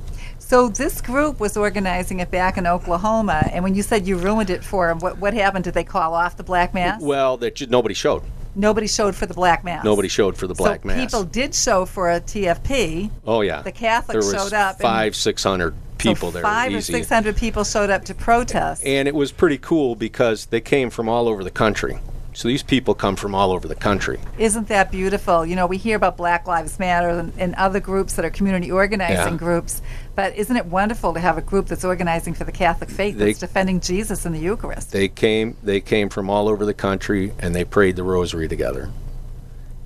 So 0.52 0.68
this 0.68 1.00
group 1.00 1.40
was 1.40 1.56
organizing 1.56 2.20
it 2.20 2.30
back 2.30 2.58
in 2.58 2.66
Oklahoma, 2.66 3.48
and 3.52 3.64
when 3.64 3.74
you 3.74 3.82
said 3.82 4.06
you 4.06 4.18
ruined 4.18 4.50
it 4.50 4.62
for 4.62 4.86
them, 4.86 4.98
what, 4.98 5.16
what 5.16 5.32
happened? 5.32 5.64
Did 5.64 5.72
they 5.72 5.82
call 5.82 6.12
off 6.12 6.36
the 6.36 6.42
Black 6.42 6.74
Mass? 6.74 7.00
Well, 7.00 7.38
that 7.38 7.54
ju- 7.54 7.68
nobody 7.68 7.94
showed. 7.94 8.22
Nobody 8.54 8.86
showed 8.86 9.16
for 9.16 9.24
the 9.24 9.32
Black 9.32 9.64
Mass. 9.64 9.82
Nobody 9.82 10.08
showed 10.08 10.36
for 10.36 10.46
the 10.46 10.52
Black 10.52 10.82
so 10.82 10.88
Mass. 10.88 10.98
people 10.98 11.24
did 11.24 11.54
show 11.54 11.86
for 11.86 12.10
a 12.10 12.20
TFP. 12.20 13.10
oh 13.26 13.40
yeah, 13.40 13.62
the 13.62 13.72
Catholics 13.72 14.30
showed 14.30 14.52
up 14.52 14.78
Five, 14.78 15.16
six 15.16 15.42
hundred 15.42 15.74
people 15.96 16.28
so 16.28 16.32
there. 16.32 16.42
Five 16.42 16.74
or 16.74 16.82
six 16.82 17.08
hundred 17.08 17.38
people 17.38 17.64
showed 17.64 17.88
up 17.88 18.04
to 18.04 18.14
protest. 18.14 18.84
and 18.84 19.08
it 19.08 19.14
was 19.14 19.32
pretty 19.32 19.56
cool 19.56 19.94
because 19.94 20.44
they 20.44 20.60
came 20.60 20.90
from 20.90 21.08
all 21.08 21.28
over 21.28 21.42
the 21.42 21.50
country. 21.50 21.98
So 22.34 22.48
these 22.48 22.62
people 22.62 22.94
come 22.94 23.16
from 23.16 23.34
all 23.34 23.52
over 23.52 23.68
the 23.68 23.74
country. 23.74 24.18
Isn't 24.38 24.68
that 24.68 24.90
beautiful? 24.90 25.44
You 25.44 25.54
know, 25.54 25.66
we 25.66 25.76
hear 25.76 25.96
about 25.96 26.16
Black 26.16 26.46
Lives 26.46 26.78
Matter 26.78 27.10
and, 27.10 27.32
and 27.36 27.54
other 27.56 27.78
groups 27.78 28.14
that 28.14 28.24
are 28.24 28.30
community 28.30 28.70
organizing 28.72 29.34
Yeah. 29.34 29.38
groups, 29.38 29.82
but 30.14 30.34
isn't 30.36 30.56
it 30.56 30.66
wonderful 30.66 31.12
to 31.14 31.20
have 31.20 31.36
a 31.36 31.42
group 31.42 31.66
that's 31.66 31.84
organizing 31.84 32.32
for 32.34 32.44
the 32.44 32.52
Catholic 32.52 32.88
faith, 32.90 33.18
They- 33.18 33.26
that's 33.26 33.38
defending 33.38 33.80
Jesus 33.80 34.24
in 34.24 34.32
the 34.32 34.38
Eucharist? 34.40 34.92
They 34.92 35.08
came 35.08 35.56
they 35.62 35.80
came 35.80 36.08
from 36.08 36.30
all 36.30 36.48
over 36.48 36.64
the 36.64 36.74
country 36.74 37.32
and 37.38 37.54
they 37.54 37.64
prayed 37.64 37.96
the 37.96 38.02
rosary 38.02 38.48
together. 38.48 38.90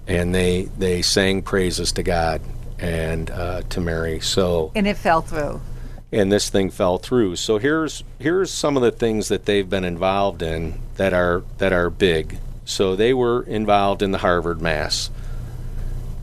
And 0.06 0.32
they 0.34 0.68
they 0.78 1.02
sang 1.02 1.42
praises 1.42 1.90
to 1.92 2.02
God 2.04 2.40
and 2.78 3.28
uh, 3.30 3.62
to 3.70 3.80
Mary. 3.80 4.20
So 4.20 4.70
and 4.76 4.86
it 4.86 4.96
fell 4.96 5.20
through. 5.22 5.60
And 6.16 6.32
this 6.32 6.48
thing 6.48 6.70
fell 6.70 6.96
through. 6.96 7.36
So 7.36 7.58
here's 7.58 8.02
here's 8.18 8.50
some 8.50 8.76
of 8.76 8.82
the 8.82 8.90
things 8.90 9.28
that 9.28 9.44
they've 9.44 9.68
been 9.68 9.84
involved 9.84 10.42
in 10.42 10.80
that 10.96 11.12
are 11.12 11.42
that 11.58 11.72
are 11.72 11.90
big. 11.90 12.38
So 12.64 12.96
they 12.96 13.12
were 13.12 13.42
involved 13.42 14.02
in 14.02 14.12
the 14.12 14.18
Harvard 14.18 14.60
Mass. 14.60 15.10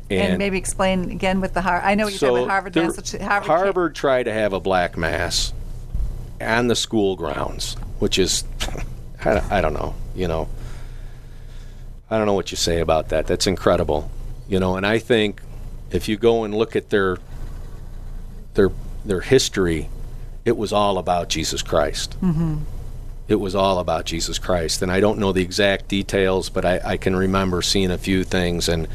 And, 0.09 0.38
maybe 0.38 0.57
explain 0.57 1.12
again 1.12 1.41
with 1.41 1.53
the 1.53 1.62
Harvard. 1.62 1.88
I 1.88 1.95
know 1.95 2.05
what 2.05 2.13
you're 2.13 2.19
talking 2.19 2.43
about 2.43 2.51
Harvard, 2.51 2.73
there- 2.73 2.83
Massachusetts. 2.85 3.23
Harvard, 3.23 3.47
Harvard 3.47 3.95
tried 3.95 4.23
to 4.23 4.33
have 4.33 4.53
a 4.53 4.59
black 4.59 4.97
mass 4.97 5.53
on 6.41 6.67
the 6.67 6.75
school 6.75 7.15
grounds, 7.15 7.75
which 8.00 8.17
is 8.19 8.43
I, 9.25 9.57
I 9.57 9.62
don't 9.62 9.73
know, 9.73 9.93
you 10.15 10.27
know. 10.27 10.50
I 12.09 12.17
don't 12.17 12.25
know 12.25 12.33
what 12.33 12.51
you 12.51 12.57
say 12.57 12.79
about 12.79 13.09
that. 13.09 13.27
That's 13.27 13.47
incredible, 13.47 14.12
you 14.47 14.59
know. 14.59 14.75
And 14.75 14.85
I 14.85 15.00
think 15.00 15.41
if 15.91 16.07
you 16.07 16.17
go 16.17 16.43
and 16.43 16.53
look 16.53 16.75
at 16.75 16.89
their 16.89 17.17
their 18.55 18.69
their 19.05 19.22
history, 19.22 19.89
it 20.45 20.57
was 20.57 20.74
all 20.74 20.98
about 20.98 21.29
Jesus 21.29 21.62
Christ. 21.62 22.17
Mm-hmm. 22.22 22.57
It 23.27 23.36
was 23.36 23.55
all 23.55 23.79
about 23.79 24.05
Jesus 24.05 24.38
Christ, 24.38 24.81
and 24.81 24.91
I 24.91 25.00
don't 25.00 25.17
know 25.17 25.31
the 25.31 25.41
exact 25.41 25.88
details, 25.88 26.50
but 26.50 26.65
I, 26.65 26.81
I 26.83 26.98
can 26.98 27.15
remember 27.15 27.62
seeing 27.62 27.91
a 27.91 27.98
few 27.98 28.24
things 28.24 28.67
and 28.67 28.88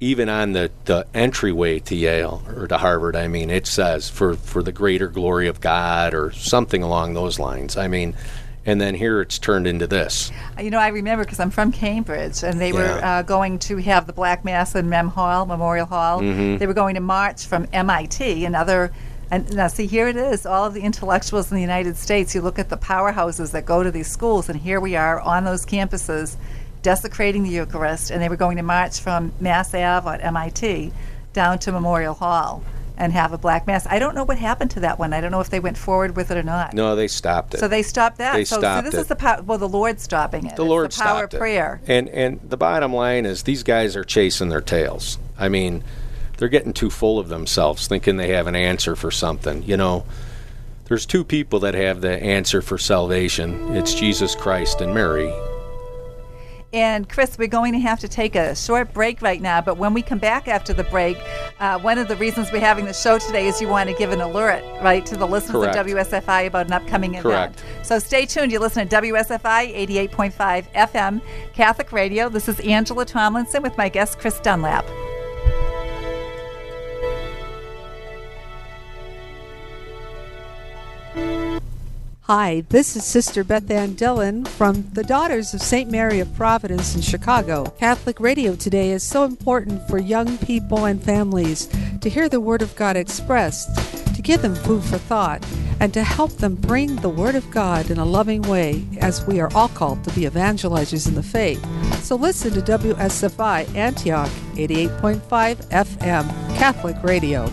even 0.00 0.28
on 0.28 0.52
the, 0.52 0.70
the 0.84 1.06
entryway 1.14 1.78
to 1.78 1.96
Yale 1.96 2.42
or 2.48 2.66
to 2.66 2.76
Harvard, 2.76 3.16
I 3.16 3.26
mean, 3.28 3.48
it 3.48 3.66
says 3.66 4.10
for, 4.10 4.34
for 4.34 4.62
the 4.62 4.72
greater 4.72 5.08
glory 5.08 5.48
of 5.48 5.60
God 5.60 6.12
or 6.14 6.30
something 6.32 6.82
along 6.82 7.14
those 7.14 7.38
lines. 7.38 7.76
I 7.76 7.88
mean, 7.88 8.14
and 8.66 8.80
then 8.80 8.94
here 8.94 9.20
it's 9.20 9.38
turned 9.38 9.66
into 9.66 9.86
this. 9.86 10.32
You 10.60 10.70
know, 10.70 10.78
I 10.78 10.88
remember 10.88 11.24
because 11.24 11.40
I'm 11.40 11.50
from 11.50 11.72
Cambridge, 11.72 12.42
and 12.42 12.60
they 12.60 12.72
were 12.72 13.00
uh, 13.02 13.22
going 13.22 13.58
to 13.60 13.76
have 13.78 14.06
the 14.06 14.12
Black 14.12 14.44
Mass 14.44 14.74
in 14.74 14.88
Mem 14.88 15.08
Hall, 15.08 15.46
Memorial 15.46 15.86
Hall. 15.86 16.20
Mm-hmm. 16.20 16.58
They 16.58 16.66
were 16.66 16.74
going 16.74 16.94
to 16.94 17.00
march 17.00 17.46
from 17.46 17.66
MIT 17.72 18.44
and 18.44 18.56
other. 18.56 18.92
And 19.30 19.54
now, 19.54 19.68
see, 19.68 19.86
here 19.86 20.08
it 20.08 20.16
is. 20.16 20.46
All 20.46 20.64
of 20.64 20.74
the 20.74 20.82
intellectuals 20.82 21.50
in 21.50 21.56
the 21.56 21.60
United 21.60 21.96
States. 21.96 22.34
You 22.34 22.40
look 22.40 22.58
at 22.58 22.68
the 22.68 22.76
powerhouses 22.76 23.52
that 23.52 23.66
go 23.66 23.82
to 23.82 23.90
these 23.90 24.08
schools, 24.08 24.48
and 24.48 24.58
here 24.58 24.80
we 24.80 24.96
are 24.96 25.20
on 25.20 25.44
those 25.44 25.66
campuses, 25.66 26.36
desecrating 26.82 27.42
the 27.42 27.50
Eucharist. 27.50 28.10
And 28.10 28.22
they 28.22 28.28
were 28.28 28.36
going 28.36 28.56
to 28.56 28.62
march 28.62 29.00
from 29.00 29.32
Mass 29.40 29.74
Ave 29.74 30.08
at 30.08 30.24
MIT 30.24 30.92
down 31.32 31.58
to 31.58 31.72
Memorial 31.72 32.14
Hall 32.14 32.62
and 32.96 33.12
have 33.12 33.32
a 33.32 33.38
Black 33.38 33.66
Mass. 33.66 33.86
I 33.88 33.98
don't 33.98 34.14
know 34.14 34.24
what 34.24 34.38
happened 34.38 34.70
to 34.72 34.80
that 34.80 34.98
one. 34.98 35.12
I 35.12 35.20
don't 35.20 35.30
know 35.30 35.40
if 35.40 35.50
they 35.50 35.60
went 35.60 35.76
forward 35.76 36.16
with 36.16 36.30
it 36.30 36.36
or 36.36 36.42
not. 36.42 36.74
No, 36.74 36.94
they 36.94 37.08
stopped 37.08 37.54
it. 37.54 37.58
So 37.60 37.68
they 37.68 37.82
stopped 37.82 38.18
that. 38.18 38.34
They 38.34 38.44
so, 38.44 38.58
stopped 38.58 38.84
so 38.84 38.90
this 38.90 38.98
it. 38.98 39.02
is 39.02 39.06
the 39.08 39.16
power. 39.16 39.42
Well, 39.42 39.58
the 39.58 39.68
Lord's 39.68 40.02
stopping 40.02 40.46
it. 40.46 40.56
the 40.56 40.62
It's 40.62 40.68
Lord 40.68 40.92
the 40.92 40.96
power 41.02 41.16
stopped 41.18 41.34
of 41.34 41.38
it. 41.38 41.40
prayer. 41.40 41.80
And 41.86 42.08
and 42.08 42.40
the 42.48 42.56
bottom 42.56 42.92
line 42.92 43.26
is 43.26 43.42
these 43.42 43.62
guys 43.62 43.96
are 43.96 44.04
chasing 44.04 44.48
their 44.48 44.60
tails. 44.60 45.18
I 45.38 45.48
mean, 45.48 45.82
they're 46.38 46.48
getting 46.48 46.72
too 46.72 46.90
full 46.90 47.18
of 47.18 47.28
themselves, 47.28 47.86
thinking 47.88 48.16
they 48.16 48.28
have 48.28 48.46
an 48.46 48.56
answer 48.56 48.94
for 48.96 49.10
something. 49.10 49.62
You 49.64 49.76
know, 49.76 50.04
there's 50.86 51.06
two 51.06 51.24
people 51.24 51.60
that 51.60 51.74
have 51.74 52.00
the 52.00 52.22
answer 52.22 52.62
for 52.62 52.78
salvation. 52.78 53.74
It's 53.76 53.94
Jesus 53.94 54.34
Christ 54.34 54.80
and 54.80 54.94
Mary. 54.94 55.32
And 56.74 57.08
Chris, 57.08 57.38
we're 57.38 57.46
going 57.46 57.72
to 57.74 57.78
have 57.78 58.00
to 58.00 58.08
take 58.08 58.34
a 58.34 58.52
short 58.56 58.92
break 58.92 59.22
right 59.22 59.40
now. 59.40 59.60
But 59.60 59.78
when 59.78 59.94
we 59.94 60.02
come 60.02 60.18
back 60.18 60.48
after 60.48 60.72
the 60.72 60.82
break, 60.82 61.16
uh, 61.60 61.78
one 61.78 61.98
of 61.98 62.08
the 62.08 62.16
reasons 62.16 62.50
we're 62.50 62.58
having 62.58 62.84
the 62.84 62.92
show 62.92 63.16
today 63.16 63.46
is 63.46 63.60
you 63.60 63.68
want 63.68 63.88
to 63.88 63.94
give 63.94 64.10
an 64.10 64.20
alert, 64.20 64.64
right, 64.82 65.06
to 65.06 65.16
the 65.16 65.24
listeners 65.24 65.66
Correct. 65.66 65.76
of 65.76 65.86
WSFI 65.86 66.46
about 66.46 66.66
an 66.66 66.72
upcoming 66.72 67.14
event. 67.14 67.56
Correct. 67.56 67.64
So 67.86 68.00
stay 68.00 68.26
tuned. 68.26 68.50
You 68.50 68.58
listen 68.58 68.88
to 68.88 68.96
WSFI 68.96 69.72
88.5 70.10 70.72
FM 70.72 71.20
Catholic 71.52 71.92
Radio. 71.92 72.28
This 72.28 72.48
is 72.48 72.58
Angela 72.58 73.06
Tomlinson 73.06 73.62
with 73.62 73.78
my 73.78 73.88
guest 73.88 74.18
Chris 74.18 74.40
Dunlap. 74.40 74.84
Hi, 82.26 82.64
this 82.70 82.96
is 82.96 83.04
Sister 83.04 83.44
Beth 83.44 83.70
Ann 83.70 83.96
Dillon 83.96 84.46
from 84.46 84.88
the 84.94 85.04
Daughters 85.04 85.52
of 85.52 85.60
St. 85.60 85.90
Mary 85.90 86.20
of 86.20 86.34
Providence 86.34 86.94
in 86.94 87.02
Chicago. 87.02 87.66
Catholic 87.78 88.18
radio 88.18 88.56
today 88.56 88.92
is 88.92 89.02
so 89.02 89.24
important 89.24 89.86
for 89.90 89.98
young 89.98 90.38
people 90.38 90.86
and 90.86 91.04
families 91.04 91.68
to 92.00 92.08
hear 92.08 92.30
the 92.30 92.40
Word 92.40 92.62
of 92.62 92.74
God 92.76 92.96
expressed, 92.96 93.68
to 94.14 94.22
give 94.22 94.40
them 94.40 94.54
food 94.54 94.82
for 94.82 94.96
thought, 94.96 95.44
and 95.80 95.92
to 95.92 96.02
help 96.02 96.30
them 96.38 96.54
bring 96.54 96.96
the 96.96 97.10
Word 97.10 97.34
of 97.34 97.50
God 97.50 97.90
in 97.90 97.98
a 97.98 98.06
loving 98.06 98.40
way 98.40 98.86
as 99.02 99.26
we 99.26 99.38
are 99.38 99.54
all 99.54 99.68
called 99.68 100.02
to 100.04 100.14
be 100.14 100.22
evangelizers 100.22 101.06
in 101.06 101.16
the 101.16 101.22
faith. 101.22 101.62
So 102.02 102.16
listen 102.16 102.54
to 102.54 102.62
WSFI 102.62 103.74
Antioch 103.74 104.30
88.5 104.54 105.20
FM 105.66 106.56
Catholic 106.56 106.96
Radio. 107.02 107.52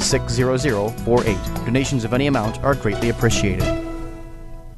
60048. 0.00 1.36
Donations 1.64 2.04
of 2.04 2.12
any 2.14 2.26
amount 2.26 2.62
are 2.62 2.74
greatly 2.74 3.10
appreciated. 3.10 3.77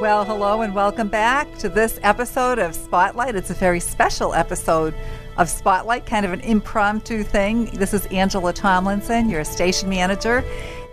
Well, 0.00 0.24
hello 0.24 0.62
and 0.62 0.74
welcome 0.74 1.08
back 1.08 1.58
to 1.58 1.68
this 1.68 2.00
episode 2.02 2.58
of 2.58 2.74
Spotlight. 2.74 3.34
It's 3.34 3.50
a 3.50 3.54
very 3.54 3.80
special 3.80 4.32
episode 4.32 4.94
of 5.36 5.46
Spotlight, 5.50 6.06
kind 6.06 6.24
of 6.24 6.32
an 6.32 6.40
impromptu 6.40 7.22
thing. 7.22 7.66
This 7.66 7.92
is 7.92 8.06
Angela 8.06 8.54
Tomlinson, 8.54 9.28
your 9.28 9.44
station 9.44 9.90
manager. 9.90 10.42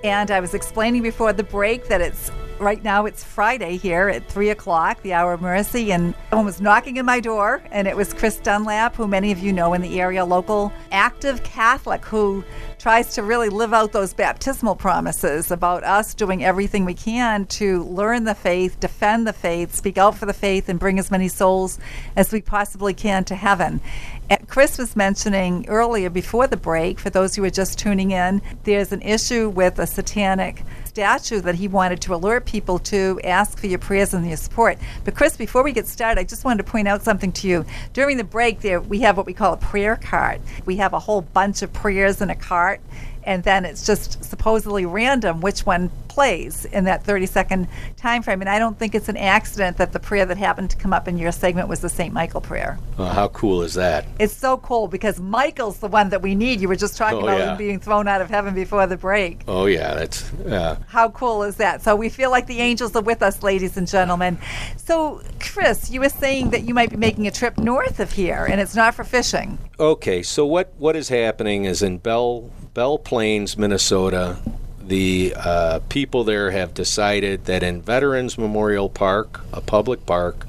And 0.04 0.30
I 0.30 0.42
was 0.42 0.54
explaining 0.54 1.04
before 1.04 1.32
the 1.32 1.46
break 1.46 1.88
that 1.88 2.02
it's 2.02 2.32
right 2.60 2.84
now 2.84 3.06
it's 3.06 3.24
Friday 3.24 3.78
here 3.78 4.10
at 4.10 4.28
three 4.30 4.50
o'clock, 4.50 5.02
the 5.02 5.14
hour 5.14 5.34
of 5.34 5.42
mercy, 5.42 5.92
and 5.92 6.14
someone 6.30 6.46
was 6.46 6.62
knocking 6.62 6.98
at 6.98 7.06
my 7.06 7.20
door, 7.20 7.62
and 7.72 7.88
it 7.88 7.96
was 7.96 8.14
Chris 8.14 8.38
Dunlap, 8.38 8.96
who 8.96 9.08
many 9.08 9.32
of 9.32 9.40
you 9.40 9.54
know 9.54 9.74
in 9.74 9.82
the 9.82 10.00
area, 10.00 10.24
local 10.26 10.72
active 10.92 11.44
Catholic 11.44 12.04
who 12.06 12.44
tries 12.80 13.14
to 13.16 13.24
really 13.24 13.50
live 13.50 13.74
out 13.74 13.92
those 13.92 14.14
baptismal 14.14 14.76
promises 14.76 15.52
about 15.52 15.84
us 15.84 16.14
doing 16.14 16.44
everything 16.44 16.86
we 16.86 16.94
can 16.94 17.46
to 17.46 17.84
learn 17.84 18.24
the 18.24 18.36
faith, 18.36 18.80
defend 18.80 19.28
the 19.28 19.34
faith, 19.34 19.74
speak 19.74 19.98
out 19.98 20.16
for 20.16 20.26
the 20.26 20.34
faith, 20.34 20.70
and 20.70 20.80
bring 20.80 21.00
as 21.00 21.12
many 21.12 21.28
souls 21.28 21.80
as 22.16 22.32
we 22.32 22.42
possibly 22.42 22.94
can 22.94 23.24
to 23.26 23.36
heaven. 23.36 23.82
And 24.30 24.48
Chris 24.48 24.78
was 24.78 24.96
mentioning 24.96 25.66
earlier 25.68 26.10
before 26.10 26.48
the 26.48 26.58
break, 26.58 27.00
for 27.00 27.10
those 27.10 27.36
who 27.36 27.44
are 27.44 27.50
just 27.50 27.80
tuning 27.80 28.12
in, 28.12 28.42
there's 28.64 28.92
an 28.92 29.02
issue 29.02 29.50
with 29.50 29.80
a 29.80 29.88
satanic 29.88 30.64
statue 30.98 31.40
that 31.40 31.54
he 31.54 31.68
wanted 31.68 32.02
to 32.02 32.16
alert 32.16 32.44
people 32.48 32.80
to 32.80 33.22
ask 33.24 33.60
for 33.60 33.68
your 33.68 33.78
prayers 33.78 34.16
and 34.16 34.28
your 34.28 34.36
support. 34.36 34.80
But 35.06 35.14
Chris, 35.14 35.38
before 35.38 35.62
we 35.62 35.72
get 35.72 35.86
started, 35.86 36.20
I 36.20 36.24
just 36.24 36.44
wanted 36.44 36.66
to 36.66 36.72
point 36.72 36.88
out 36.88 37.04
something 37.04 37.32
to 37.34 37.48
you. 37.48 37.66
During 37.94 38.18
the 38.18 38.24
break 38.24 38.62
there 38.62 38.82
we 38.82 39.02
have 39.02 39.16
what 39.16 39.28
we 39.28 39.34
call 39.34 39.54
a 39.54 39.58
prayer 39.58 39.96
cart. 39.96 40.42
We 40.66 40.78
have 40.78 40.94
a 40.94 41.00
whole 41.00 41.22
bunch 41.22 41.62
of 41.62 41.72
prayers 41.72 42.20
in 42.20 42.32
a 42.32 42.36
cart 42.36 42.82
and 43.28 43.44
then 43.44 43.66
it's 43.66 43.86
just 43.86 44.24
supposedly 44.24 44.86
random 44.86 45.42
which 45.42 45.66
one 45.66 45.92
plays 46.08 46.66
in 46.66 46.86
that 46.86 47.04
30 47.04 47.28
second 47.28 47.68
time 47.98 48.24
frame. 48.24 48.42
And 48.42 48.50
I 48.50 48.58
don't 48.58 48.80
think 48.80 48.96
it's 48.96 49.10
an 49.10 49.18
accident 49.18 49.78
that 49.78 49.92
the 49.94 50.00
prayer 50.00 50.26
that 50.26 50.38
happened 50.38 50.72
to 50.72 50.78
come 50.78 50.94
up 50.94 51.08
in 51.08 51.18
your 51.20 51.32
segment 51.32 51.68
was 51.68 51.82
the 51.82 51.90
St. 51.90 52.12
Michael 52.14 52.42
prayer. 52.42 52.80
Uh, 52.98 53.14
how 53.14 53.28
cool 53.28 53.62
is 53.62 53.76
that? 53.76 54.06
It's 54.18 54.34
so 54.34 54.58
cool 54.58 54.88
because 54.88 55.20
Michael's 55.20 55.78
the 55.80 55.88
one 55.90 56.10
that 56.10 56.22
we 56.24 56.34
need. 56.34 56.62
You 56.62 56.70
were 56.70 56.76
just 56.76 56.98
talking 56.98 57.18
Oh, 57.20 57.24
about 57.28 57.38
yeah. 57.38 57.52
him 57.52 57.58
being 57.58 57.80
thrown 57.80 58.08
out 58.08 58.22
of 58.22 58.30
heaven 58.30 58.56
before 58.56 58.88
the 58.88 58.98
break. 58.98 59.42
Oh 59.48 59.66
yeah, 59.68 59.94
that's 59.94 60.32
uh, 60.40 60.78
How 60.88 61.10
cool 61.10 61.44
is 61.44 61.58
that? 61.58 61.84
So 61.84 61.96
we 61.96 62.10
feel 62.10 62.32
like 62.32 62.48
the 62.48 62.60
angels 62.62 62.96
are 62.96 63.02
with 63.04 63.22
us, 63.22 63.44
ladies 63.44 63.78
and 63.78 63.88
gentlemen. 63.88 64.38
So, 64.78 65.22
Chris, 65.40 65.92
you 65.92 66.00
were 66.00 66.10
saying 66.10 66.52
that 66.52 66.64
you 66.64 66.74
might 66.74 66.90
be 66.90 66.96
making 66.98 67.28
a 67.28 67.32
trip 67.32 67.58
north 67.58 68.00
of 68.00 68.12
here, 68.14 68.46
and 68.50 68.62
it's 68.62 68.74
not 68.76 68.96
for 68.96 69.04
fishing. 69.04 69.60
Okay, 69.80 70.24
so 70.24 70.46
what, 70.46 70.74
what 70.78 70.96
is 70.96 71.10
happening 71.10 71.66
is 71.66 71.84
in 71.84 71.98
Belle 72.00 72.50
Belle 72.74 72.98
Plains, 73.18 73.58
Minnesota, 73.58 74.38
the 74.80 75.34
uh, 75.36 75.80
people 75.90 76.24
there 76.24 76.52
have 76.52 76.76
decided 76.76 77.46
that 77.46 77.64
in 77.64 77.82
Veterans 77.82 78.38
Memorial 78.38 78.90
Park, 78.90 79.42
a 79.52 79.60
public 79.60 80.06
park, 80.06 80.46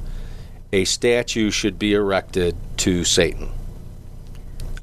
a 0.71 0.85
statue 0.85 1.51
should 1.51 1.79
be 1.79 1.95
erected 1.95 2.55
to 2.77 3.05
Satan. 3.05 3.49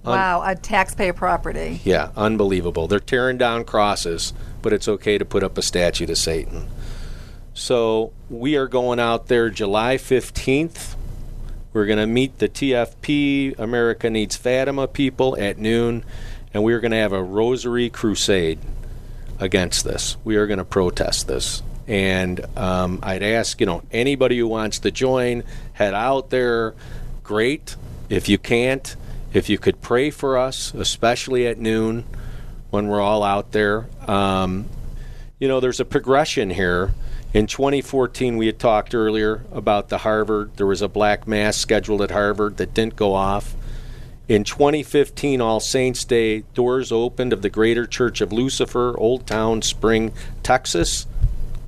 Un- 0.04 0.18
wow, 0.18 0.42
a 0.44 0.56
taxpayer 0.56 1.14
property. 1.14 1.80
Yeah, 1.84 2.10
unbelievable. 2.18 2.88
They're 2.88 3.00
tearing 3.00 3.38
down 3.38 3.66
crosses, 3.66 4.34
but 4.64 4.74
it's 4.74 4.88
okay 4.88 5.20
to 5.20 5.24
put 5.24 5.44
up 5.44 5.56
a 5.56 5.62
statue 5.62 6.08
to 6.08 6.16
Satan. 6.16 6.68
So 7.54 8.14
we 8.32 8.56
are 8.56 8.68
going 8.68 9.00
out 9.00 9.28
there 9.28 9.52
July 9.52 9.98
15th. 9.98 10.96
We're 11.72 11.86
going 11.86 12.00
to 12.00 12.08
meet 12.08 12.40
the 12.40 12.50
TFP, 12.50 13.60
America 13.60 14.10
Needs 14.10 14.36
Fatima 14.36 14.88
people 14.88 15.38
at 15.38 15.60
noon, 15.60 16.04
and 16.56 16.64
we're 16.64 16.80
going 16.80 16.92
to 16.92 16.98
have 16.98 17.12
a 17.12 17.22
rosary 17.22 17.90
crusade 17.90 18.58
against 19.42 19.84
this. 19.84 20.16
We 20.24 20.38
are 20.38 20.48
going 20.48 20.60
to 20.60 20.64
protest 20.64 21.28
this. 21.28 21.62
And 21.86 22.40
um, 22.58 23.02
I'd 23.04 23.24
ask, 23.24 23.60
you 23.60 23.66
know, 23.66 23.84
anybody 23.92 24.38
who 24.38 24.48
wants 24.48 24.80
to 24.80 24.92
join, 24.92 25.44
head 25.74 25.94
out 25.94 26.30
there. 26.30 26.74
Great. 27.24 27.76
If 28.08 28.30
you 28.30 28.38
can't, 28.38 28.96
if 29.34 29.50
you 29.50 29.58
could 29.58 29.82
pray 29.82 30.12
for 30.12 30.38
us, 30.38 30.74
especially 30.74 31.46
at 31.46 31.58
noon 31.58 32.06
when 32.70 32.88
we're 32.88 33.02
all 33.02 33.22
out 33.22 33.52
there. 33.52 33.90
Um, 34.08 34.70
you 35.38 35.50
know, 35.50 35.60
there's 35.60 35.82
a 35.82 35.86
progression 35.86 36.50
here. 36.50 36.94
In 37.34 37.48
2014, 37.48 38.38
we 38.38 38.46
had 38.46 38.60
talked 38.60 38.96
earlier 38.96 39.44
about 39.52 39.90
the 39.90 39.98
Harvard. 39.98 40.56
There 40.56 40.68
was 40.68 40.82
a 40.82 40.88
black 40.88 41.28
mass 41.28 41.58
scheduled 41.58 42.02
at 42.02 42.12
Harvard 42.12 42.56
that 42.58 42.74
didn't 42.74 42.96
go 42.96 43.14
off. 43.14 43.55
In 44.28 44.44
2015, 44.44 45.40
All 45.40 45.60
Saints 45.60 46.04
Day, 46.04 46.40
doors 46.56 46.92
opened 46.92 47.32
of 47.32 47.44
the 47.44 47.50
Greater 47.50 47.86
Church 47.86 48.22
of 48.22 48.34
Lucifer, 48.34 48.98
Old 48.98 49.28
Town 49.28 49.62
Spring, 49.62 50.14
Texas. 50.42 51.06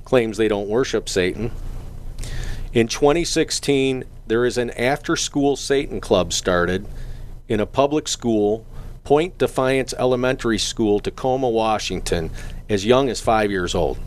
Claims 0.04 0.38
they 0.38 0.48
don't 0.48 0.68
worship 0.68 1.08
Satan. 1.08 1.52
In 2.72 2.88
2016, 2.88 4.02
there 4.26 4.44
is 4.44 4.58
an 4.58 4.70
after 4.70 5.14
school 5.14 5.54
Satan 5.54 6.00
club 6.00 6.32
started 6.32 6.84
in 7.46 7.60
a 7.60 7.66
public 7.66 8.08
school, 8.08 8.66
Point 9.04 9.38
Defiance 9.38 9.94
Elementary 9.96 10.58
School, 10.58 10.98
Tacoma, 10.98 11.48
Washington, 11.48 12.28
as 12.68 12.84
young 12.84 13.08
as 13.08 13.20
five 13.20 13.52
years 13.52 13.72
old. 13.72 13.98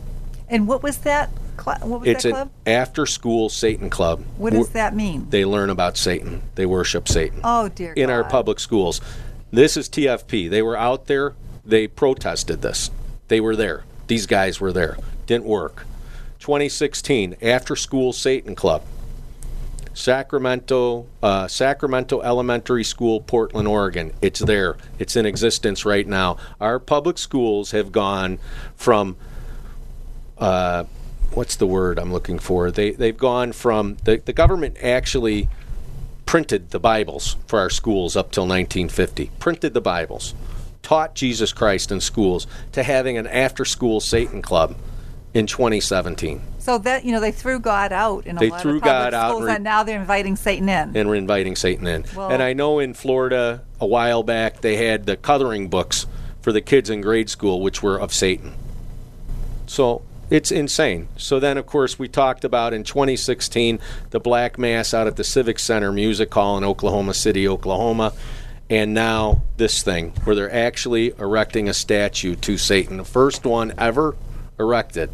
And 0.52 0.68
what 0.68 0.82
was 0.82 0.98
that? 0.98 1.30
Cl- 1.58 1.78
what 1.80 2.00
was 2.00 2.08
It's 2.08 2.22
that 2.24 2.34
an 2.34 2.50
after 2.66 3.06
school 3.06 3.48
Satan 3.48 3.90
club. 3.90 4.22
What 4.36 4.52
does 4.52 4.70
that 4.70 4.94
mean? 4.94 5.26
They 5.30 5.44
learn 5.44 5.70
about 5.70 5.96
Satan, 5.96 6.42
they 6.54 6.66
worship 6.66 7.08
Satan 7.08 7.40
oh 7.42 7.68
dear. 7.68 7.92
in 7.94 8.10
our 8.10 8.22
public 8.22 8.60
schools. 8.60 9.00
This 9.50 9.76
is 9.76 9.88
TFP. 9.88 10.48
They 10.48 10.62
were 10.62 10.76
out 10.76 11.06
there, 11.06 11.34
they 11.64 11.86
protested 11.86 12.62
this. 12.62 12.90
They 13.28 13.40
were 13.40 13.56
there. 13.56 13.84
These 14.06 14.26
guys 14.26 14.60
were 14.60 14.72
there. 14.72 14.98
Didn't 15.26 15.44
work. 15.46 15.86
2016, 16.40 17.36
After 17.40 17.76
School 17.76 18.12
Satan 18.12 18.54
Club. 18.54 18.82
Sacramento, 19.94 21.06
uh, 21.22 21.46
Sacramento 21.48 22.20
Elementary 22.22 22.82
School, 22.82 23.20
Portland, 23.20 23.68
Oregon. 23.68 24.12
It's 24.22 24.40
there. 24.40 24.76
It's 24.98 25.16
in 25.16 25.26
existence 25.26 25.84
right 25.84 26.06
now. 26.06 26.38
Our 26.60 26.78
public 26.78 27.18
schools 27.18 27.72
have 27.72 27.92
gone 27.92 28.38
from, 28.74 29.16
uh, 30.42 30.84
what's 31.32 31.56
the 31.56 31.66
word 31.66 31.98
I'm 31.98 32.12
looking 32.12 32.38
for? 32.38 32.70
They 32.70 32.90
they've 32.92 33.16
gone 33.16 33.52
from 33.52 33.96
the 34.04 34.20
the 34.24 34.32
government 34.32 34.76
actually 34.82 35.48
printed 36.26 36.70
the 36.70 36.80
Bibles 36.80 37.36
for 37.46 37.58
our 37.58 37.70
schools 37.70 38.16
up 38.16 38.30
till 38.32 38.44
1950. 38.44 39.30
Printed 39.38 39.74
the 39.74 39.80
Bibles, 39.80 40.34
taught 40.82 41.14
Jesus 41.14 41.52
Christ 41.52 41.92
in 41.92 42.00
schools, 42.00 42.46
to 42.72 42.82
having 42.82 43.18
an 43.18 43.26
after-school 43.26 44.00
Satan 44.00 44.40
club 44.40 44.76
in 45.34 45.46
2017. 45.46 46.40
So 46.58 46.78
that 46.78 47.04
you 47.04 47.12
know, 47.12 47.20
they 47.20 47.32
threw 47.32 47.58
God 47.58 47.92
out 47.92 48.26
in 48.26 48.36
a 48.36 48.40
They 48.40 48.50
lot 48.50 48.60
threw 48.62 48.76
of 48.76 48.82
God 48.82 49.14
out 49.14 49.36
and 49.36 49.44
re- 49.44 49.54
and 49.56 49.64
now 49.64 49.82
they're 49.82 50.00
inviting 50.00 50.36
Satan 50.36 50.68
in. 50.68 50.96
and 50.96 51.08
we're 51.08 51.16
inviting 51.16 51.56
Satan 51.56 51.86
in. 51.86 52.04
Well- 52.16 52.30
and 52.30 52.42
I 52.42 52.52
know 52.52 52.78
in 52.78 52.94
Florida 52.94 53.62
a 53.80 53.86
while 53.86 54.22
back 54.22 54.60
they 54.60 54.76
had 54.76 55.06
the 55.06 55.16
coloring 55.16 55.68
books 55.68 56.06
for 56.40 56.52
the 56.52 56.60
kids 56.60 56.88
in 56.90 57.00
grade 57.00 57.28
school, 57.30 57.60
which 57.60 57.82
were 57.82 57.98
of 57.98 58.12
Satan. 58.12 58.54
So 59.66 60.02
it's 60.32 60.50
insane. 60.50 61.08
So 61.18 61.38
then, 61.38 61.58
of 61.58 61.66
course, 61.66 61.98
we 61.98 62.08
talked 62.08 62.42
about 62.42 62.72
in 62.72 62.84
2016 62.84 63.78
the 64.10 64.18
Black 64.18 64.58
Mass 64.58 64.94
out 64.94 65.06
at 65.06 65.16
the 65.16 65.24
Civic 65.24 65.58
Center 65.58 65.92
Music 65.92 66.32
Hall 66.32 66.56
in 66.56 66.64
Oklahoma 66.64 67.12
City, 67.12 67.46
Oklahoma. 67.46 68.14
And 68.70 68.94
now 68.94 69.42
this 69.58 69.82
thing 69.82 70.14
where 70.24 70.34
they're 70.34 70.50
actually 70.50 71.12
erecting 71.18 71.68
a 71.68 71.74
statue 71.74 72.34
to 72.36 72.56
Satan, 72.56 72.96
the 72.96 73.04
first 73.04 73.44
one 73.44 73.74
ever 73.76 74.16
erected 74.58 75.10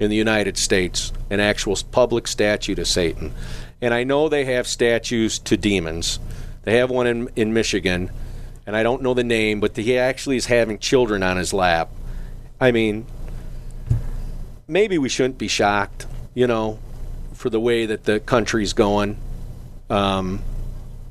in 0.00 0.10
the 0.10 0.16
United 0.16 0.58
States, 0.58 1.12
an 1.30 1.38
actual 1.38 1.78
public 1.92 2.26
statue 2.26 2.74
to 2.74 2.84
Satan. 2.84 3.32
And 3.80 3.94
I 3.94 4.02
know 4.02 4.28
they 4.28 4.46
have 4.46 4.66
statues 4.66 5.38
to 5.38 5.56
demons. 5.56 6.18
They 6.64 6.78
have 6.78 6.90
one 6.90 7.06
in, 7.06 7.28
in 7.36 7.52
Michigan, 7.52 8.10
and 8.66 8.74
I 8.74 8.82
don't 8.82 9.02
know 9.02 9.14
the 9.14 9.22
name, 9.22 9.60
but 9.60 9.76
he 9.76 9.96
actually 9.96 10.36
is 10.36 10.46
having 10.46 10.80
children 10.80 11.22
on 11.22 11.36
his 11.36 11.52
lap. 11.52 11.90
I 12.60 12.72
mean, 12.72 13.06
maybe 14.72 14.96
we 14.96 15.08
shouldn't 15.08 15.38
be 15.38 15.48
shocked, 15.48 16.06
you 16.34 16.46
know, 16.46 16.78
for 17.34 17.50
the 17.50 17.60
way 17.60 17.86
that 17.86 18.04
the 18.04 18.18
country's 18.20 18.72
going. 18.72 19.18
Um, 19.90 20.42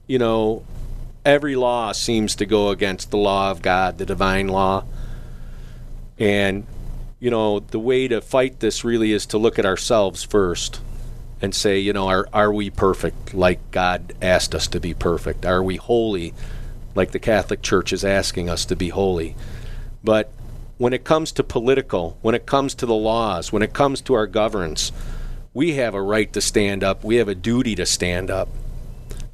you 0.07 0.17
know, 0.17 0.63
every 1.23 1.55
law 1.55 1.91
seems 1.91 2.35
to 2.37 2.45
go 2.45 2.69
against 2.69 3.11
the 3.11 3.17
law 3.17 3.51
of 3.51 3.61
God, 3.61 3.99
the 3.99 4.05
divine 4.05 4.47
law. 4.47 4.83
And, 6.17 6.65
you 7.19 7.29
know, 7.29 7.59
the 7.59 7.79
way 7.79 8.07
to 8.07 8.21
fight 8.21 8.59
this 8.59 8.83
really 8.83 9.11
is 9.11 9.27
to 9.27 9.37
look 9.37 9.59
at 9.59 9.65
ourselves 9.65 10.23
first 10.23 10.81
and 11.41 11.53
say, 11.53 11.79
you 11.79 11.93
know, 11.93 12.07
are, 12.07 12.27
are 12.33 12.51
we 12.51 12.69
perfect 12.69 13.33
like 13.33 13.71
God 13.71 14.13
asked 14.21 14.55
us 14.55 14.67
to 14.69 14.79
be 14.79 14.93
perfect? 14.93 15.45
Are 15.45 15.61
we 15.61 15.77
holy 15.77 16.33
like 16.93 17.11
the 17.11 17.19
Catholic 17.19 17.61
Church 17.61 17.93
is 17.93 18.03
asking 18.03 18.49
us 18.49 18.65
to 18.65 18.75
be 18.75 18.89
holy? 18.89 19.35
But 20.03 20.31
when 20.81 20.93
it 20.93 21.03
comes 21.03 21.31
to 21.31 21.43
political, 21.43 22.17
when 22.23 22.33
it 22.33 22.47
comes 22.47 22.73
to 22.73 22.87
the 22.87 22.95
laws, 22.95 23.53
when 23.53 23.61
it 23.61 23.71
comes 23.71 24.01
to 24.01 24.15
our 24.15 24.25
governance, 24.25 24.91
we 25.53 25.75
have 25.75 25.93
a 25.93 26.01
right 26.01 26.33
to 26.33 26.41
stand 26.41 26.83
up. 26.83 27.03
We 27.03 27.17
have 27.17 27.27
a 27.27 27.35
duty 27.35 27.75
to 27.75 27.85
stand 27.85 28.31
up. 28.31 28.49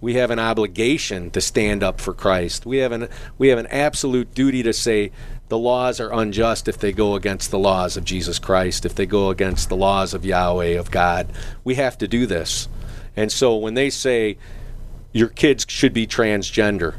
We 0.01 0.15
have 0.15 0.29
an 0.29 0.39
obligation 0.39 1.31
to 1.31 1.39
stand 1.39 1.83
up 1.83 2.01
for 2.01 2.13
Christ. 2.13 2.65
We 2.65 2.79
have 2.79 2.91
an 2.91 3.07
we 3.37 3.47
have 3.47 3.59
an 3.59 3.67
absolute 3.67 4.33
duty 4.33 4.61
to 4.63 4.73
say 4.73 5.13
the 5.47 5.57
laws 5.57 6.01
are 6.01 6.11
unjust 6.11 6.67
if 6.67 6.79
they 6.79 6.91
go 6.91 7.15
against 7.15 7.49
the 7.49 7.59
laws 7.59 7.95
of 7.95 8.03
Jesus 8.03 8.39
Christ, 8.39 8.85
if 8.85 8.93
they 8.93 9.05
go 9.05 9.29
against 9.29 9.69
the 9.69 9.77
laws 9.77 10.13
of 10.13 10.25
Yahweh 10.25 10.77
of 10.77 10.91
God. 10.91 11.31
We 11.63 11.75
have 11.75 11.97
to 11.99 12.09
do 12.09 12.25
this. 12.25 12.67
And 13.15 13.31
so 13.31 13.55
when 13.55 13.73
they 13.73 13.89
say 13.89 14.37
your 15.13 15.29
kids 15.29 15.65
should 15.69 15.93
be 15.93 16.07
transgender, 16.07 16.95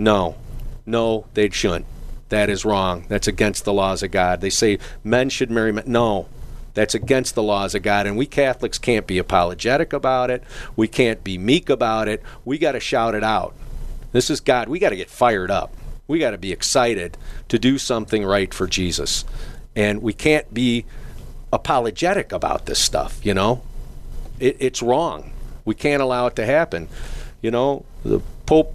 no. 0.00 0.34
No, 0.84 1.26
they 1.34 1.48
shouldn't. 1.48 1.86
That 2.28 2.50
is 2.50 2.64
wrong. 2.64 3.04
That's 3.08 3.28
against 3.28 3.64
the 3.64 3.72
laws 3.72 4.02
of 4.02 4.10
God. 4.10 4.40
They 4.40 4.50
say 4.50 4.78
men 5.02 5.28
should 5.28 5.50
marry 5.50 5.72
men. 5.72 5.84
No, 5.86 6.28
that's 6.74 6.94
against 6.94 7.34
the 7.34 7.42
laws 7.42 7.74
of 7.74 7.82
God. 7.82 8.06
And 8.06 8.16
we 8.16 8.26
Catholics 8.26 8.78
can't 8.78 9.06
be 9.06 9.18
apologetic 9.18 9.92
about 9.92 10.30
it. 10.30 10.42
We 10.74 10.88
can't 10.88 11.22
be 11.22 11.38
meek 11.38 11.68
about 11.68 12.08
it. 12.08 12.22
We 12.44 12.58
got 12.58 12.72
to 12.72 12.80
shout 12.80 13.14
it 13.14 13.24
out. 13.24 13.54
This 14.12 14.30
is 14.30 14.40
God. 14.40 14.68
We 14.68 14.78
got 14.78 14.90
to 14.90 14.96
get 14.96 15.10
fired 15.10 15.50
up. 15.50 15.74
We 16.06 16.18
got 16.18 16.32
to 16.32 16.38
be 16.38 16.52
excited 16.52 17.16
to 17.48 17.58
do 17.58 17.78
something 17.78 18.24
right 18.24 18.52
for 18.52 18.66
Jesus. 18.66 19.24
And 19.76 20.02
we 20.02 20.12
can't 20.12 20.52
be 20.52 20.84
apologetic 21.52 22.32
about 22.32 22.66
this 22.66 22.78
stuff, 22.78 23.24
you 23.24 23.34
know? 23.34 23.62
It, 24.38 24.56
it's 24.58 24.82
wrong. 24.82 25.32
We 25.64 25.74
can't 25.74 26.02
allow 26.02 26.26
it 26.26 26.36
to 26.36 26.46
happen. 26.46 26.88
You 27.40 27.50
know, 27.50 27.84
the 28.04 28.20
Pope 28.46 28.74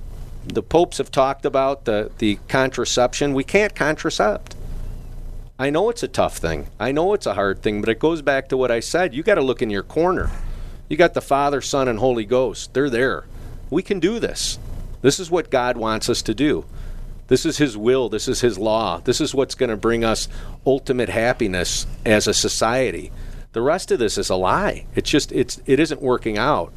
the 0.53 0.63
popes 0.63 0.97
have 0.97 1.11
talked 1.11 1.45
about 1.45 1.85
the, 1.85 2.11
the 2.17 2.39
contraception. 2.47 3.33
We 3.33 3.43
can't 3.43 3.73
contracept. 3.73 4.53
I 5.57 5.69
know 5.69 5.89
it's 5.89 6.03
a 6.03 6.07
tough 6.07 6.37
thing. 6.37 6.67
I 6.79 6.91
know 6.91 7.13
it's 7.13 7.25
a 7.25 7.33
hard 7.33 7.61
thing, 7.61 7.81
but 7.81 7.89
it 7.89 7.99
goes 7.99 8.21
back 8.21 8.49
to 8.49 8.57
what 8.57 8.71
I 8.71 8.79
said. 8.79 9.13
You 9.13 9.23
got 9.23 9.35
to 9.35 9.41
look 9.41 9.61
in 9.61 9.69
your 9.69 9.83
corner. 9.83 10.29
You 10.87 10.97
got 10.97 11.13
the 11.13 11.21
Father, 11.21 11.61
Son, 11.61 11.87
and 11.87 11.99
Holy 11.99 12.25
Ghost. 12.25 12.73
They're 12.73 12.89
there. 12.89 13.25
We 13.69 13.83
can 13.83 13.99
do 13.99 14.19
this. 14.19 14.57
This 15.01 15.19
is 15.19 15.29
what 15.29 15.51
God 15.51 15.77
wants 15.77 16.09
us 16.09 16.21
to 16.23 16.33
do. 16.33 16.65
This 17.27 17.45
is 17.45 17.57
His 17.57 17.77
will. 17.77 18.09
This 18.09 18.27
is 18.27 18.41
His 18.41 18.57
law. 18.57 18.99
This 18.99 19.21
is 19.21 19.35
what's 19.35 19.55
going 19.55 19.69
to 19.69 19.77
bring 19.77 20.03
us 20.03 20.27
ultimate 20.65 21.09
happiness 21.09 21.85
as 22.05 22.27
a 22.27 22.33
society. 22.33 23.11
The 23.51 23.61
rest 23.61 23.91
of 23.91 23.99
this 23.99 24.17
is 24.17 24.29
a 24.29 24.35
lie. 24.35 24.85
It's 24.95 25.09
just 25.09 25.31
it's 25.31 25.61
it 25.65 25.79
isn't 25.79 26.01
working 26.01 26.37
out. 26.37 26.71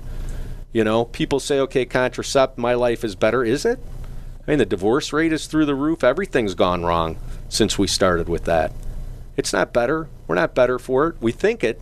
You 0.73 0.85
know, 0.85 1.05
people 1.05 1.39
say, 1.39 1.59
okay, 1.61 1.85
contracept, 1.85 2.57
my 2.57 2.75
life 2.75 3.05
is 3.05 3.15
better. 3.15 3.45
Is 3.45 3.65
it? 3.65 3.79
I 4.47 4.51
mean, 4.51 4.59
the 4.59 4.67
divorce 4.67 5.13
rate 5.13 5.33
is 5.33 5.47
through 5.47 5.67
the 5.67 5.75
roof. 5.75 6.03
Everything's 6.03 6.55
gone 6.55 6.85
wrong 6.85 7.19
since 7.49 7.79
we 7.79 7.87
started 7.87 8.29
with 8.29 8.45
that. 8.45 8.73
It's 9.37 9.53
not 9.53 9.73
better. 9.73 10.09
We're 10.27 10.35
not 10.35 10.55
better 10.55 10.79
for 10.79 11.09
it. 11.09 11.17
We 11.21 11.33
think 11.33 11.63
it. 11.63 11.81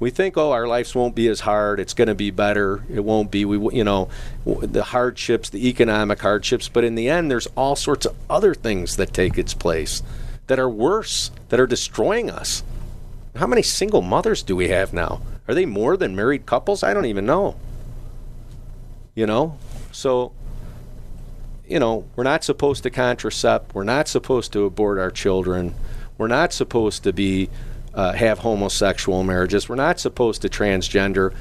We 0.00 0.10
think, 0.10 0.36
oh, 0.36 0.50
our 0.50 0.66
lives 0.66 0.94
won't 0.94 1.14
be 1.14 1.28
as 1.28 1.40
hard. 1.40 1.78
It's 1.78 1.94
going 1.94 2.08
to 2.08 2.14
be 2.14 2.32
better. 2.32 2.82
It 2.90 3.04
won't 3.04 3.30
be. 3.30 3.44
We, 3.44 3.76
you 3.76 3.84
know, 3.84 4.08
the 4.44 4.82
hardships, 4.82 5.50
the 5.50 5.68
economic 5.68 6.20
hardships. 6.20 6.68
But 6.68 6.82
in 6.82 6.96
the 6.96 7.08
end, 7.08 7.30
there's 7.30 7.46
all 7.56 7.76
sorts 7.76 8.06
of 8.06 8.16
other 8.28 8.54
things 8.54 8.96
that 8.96 9.14
take 9.14 9.38
its 9.38 9.54
place 9.54 10.02
that 10.48 10.58
are 10.58 10.68
worse, 10.68 11.30
that 11.50 11.60
are 11.60 11.68
destroying 11.68 12.30
us. 12.30 12.64
How 13.36 13.46
many 13.46 13.62
single 13.62 14.02
mothers 14.02 14.42
do 14.42 14.56
we 14.56 14.68
have 14.68 14.92
now? 14.92 15.22
Are 15.46 15.54
they 15.54 15.66
more 15.66 15.96
than 15.96 16.16
married 16.16 16.46
couples? 16.46 16.82
I 16.82 16.92
don't 16.92 17.06
even 17.06 17.24
know. 17.24 17.54
You 19.14 19.26
know, 19.26 19.58
so 19.90 20.32
you 21.66 21.78
know, 21.78 22.04
we're 22.16 22.24
not 22.24 22.44
supposed 22.44 22.82
to 22.82 22.90
contracept. 22.90 23.74
We're 23.74 23.84
not 23.84 24.08
supposed 24.08 24.52
to 24.52 24.64
abort 24.64 24.98
our 24.98 25.10
children. 25.10 25.74
We're 26.18 26.28
not 26.28 26.52
supposed 26.52 27.04
to 27.04 27.12
be 27.12 27.50
uh, 27.94 28.12
have 28.12 28.40
homosexual 28.40 29.22
marriages. 29.22 29.68
We're 29.68 29.76
not 29.76 30.00
supposed 30.00 30.42
to 30.42 30.48
transgender. 30.48 31.34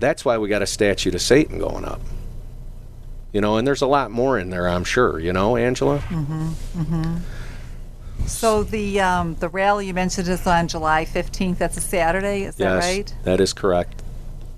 That's 0.00 0.24
why 0.24 0.38
we 0.38 0.48
got 0.48 0.62
a 0.62 0.66
statue 0.66 1.10
of 1.14 1.20
Satan 1.20 1.58
going 1.58 1.84
up. 1.84 2.00
You 3.32 3.40
know, 3.40 3.56
and 3.56 3.66
there's 3.66 3.82
a 3.82 3.86
lot 3.86 4.10
more 4.10 4.38
in 4.38 4.50
there, 4.50 4.68
I'm 4.68 4.84
sure. 4.84 5.18
You 5.18 5.32
know, 5.32 5.56
Angela. 5.56 5.98
Mm-hmm. 5.98 6.48
Mm-hmm. 6.80 7.16
So 8.26 8.62
the 8.62 9.00
um, 9.00 9.34
the 9.36 9.48
rally 9.48 9.88
you 9.88 9.94
mentioned 9.94 10.28
is 10.28 10.46
on 10.46 10.68
July 10.68 11.04
15th. 11.04 11.58
That's 11.58 11.76
a 11.76 11.80
Saturday. 11.80 12.44
Is 12.44 12.54
that 12.56 12.64
yes, 12.64 12.84
right? 12.84 13.14
that 13.24 13.40
is 13.40 13.52
correct. 13.52 14.03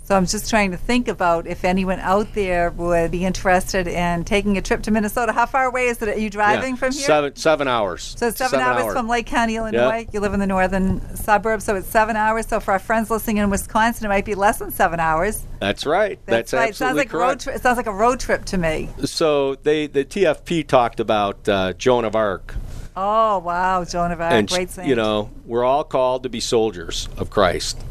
So 0.06 0.16
I'm 0.16 0.24
just 0.24 0.48
trying 0.48 0.70
to 0.70 0.76
think 0.76 1.08
about 1.08 1.48
if 1.48 1.64
anyone 1.64 1.98
out 1.98 2.32
there 2.34 2.70
would 2.70 3.10
be 3.10 3.24
interested 3.24 3.88
in 3.88 4.22
taking 4.22 4.56
a 4.56 4.62
trip 4.62 4.82
to 4.84 4.92
Minnesota. 4.92 5.32
How 5.32 5.46
far 5.46 5.64
away 5.64 5.88
is 5.88 6.00
it? 6.00 6.08
Are 6.08 6.16
you 6.16 6.30
driving 6.30 6.74
Yeah, 6.74 6.76
from 6.76 6.92
here? 6.92 7.02
Seven 7.02 7.34
seven 7.34 7.66
hours. 7.66 8.14
So 8.16 8.28
it's 8.28 8.38
seven, 8.38 8.60
hours, 8.60 8.92
from 8.92 9.08
Lake 9.08 9.26
County, 9.26 9.56
Illinois. 9.56 10.06
You 10.12 10.20
live 10.20 10.32
in 10.32 10.38
the 10.38 10.46
northern 10.46 11.16
suburbs, 11.16 11.64
so 11.64 11.74
it's 11.74 11.88
seven 11.88 12.14
hours. 12.14 12.46
So 12.46 12.60
for 12.60 12.70
our 12.70 12.78
friends 12.78 13.10
listening 13.10 13.38
in 13.38 13.50
Wisconsin, 13.50 14.06
it 14.06 14.08
might 14.08 14.24
be 14.24 14.36
less 14.36 14.58
than 14.60 14.70
seven 14.70 15.00
hours. 15.00 15.42
That's 15.58 15.84
right. 15.84 16.20
That's, 16.26 16.52
right. 16.52 16.70
It 16.70 16.76
sounds 16.76 16.90
absolutely 16.96 16.98
like 17.00 17.12
a 17.12 17.16
road. 17.16 17.24
correct. 17.26 17.42
Tri- 17.42 17.52
it 17.54 17.62
sounds 17.62 17.76
like 17.76 17.86
a 17.86 17.92
road 17.92 18.20
trip 18.20 18.44
to 18.44 18.58
me. 18.58 18.88
So 19.06 19.56
they 19.56 19.88
the 19.88 20.04
TFP 20.04 20.68
talked 20.68 21.00
about 21.00 21.48
uh, 21.48 21.72
Joan 21.72 22.04
of 22.04 22.14
Arc, 22.14 22.54
Oh 22.96 23.38
wow, 23.38 23.84
Joan 23.84 24.12
of 24.12 24.20
Arc, 24.20 24.32
and 24.32 24.48
great 24.48 24.70
saint. 24.70 24.86
you 24.86 24.94
know 24.94 25.30
we're 25.44 25.64
all 25.64 25.82
called 25.82 26.22
to 26.22 26.28
be 26.28 26.38
soldiers 26.38 27.08
of 27.16 27.28
Christ, 27.28 27.82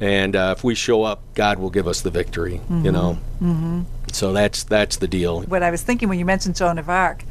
and 0.00 0.34
uh, 0.34 0.54
if 0.56 0.64
we 0.64 0.74
show 0.74 1.02
up, 1.04 1.22
God 1.34 1.58
will 1.58 1.70
give 1.70 1.86
us 1.86 2.00
the 2.00 2.10
victory. 2.10 2.60
You 2.70 2.90
know, 2.90 3.18
mm-hmm. 3.40 3.82
so 4.12 4.32
that's 4.32 4.64
that's 4.64 4.96
the 4.96 5.08
deal. 5.08 5.42
what 5.42 5.62
I 5.62 5.70
was 5.70 5.82
thinking 5.82 6.08
when 6.08 6.18
you 6.18 6.24
mentioned 6.24 6.56
Joan 6.56 6.78
of 6.78 6.88
Arc. 6.88 7.24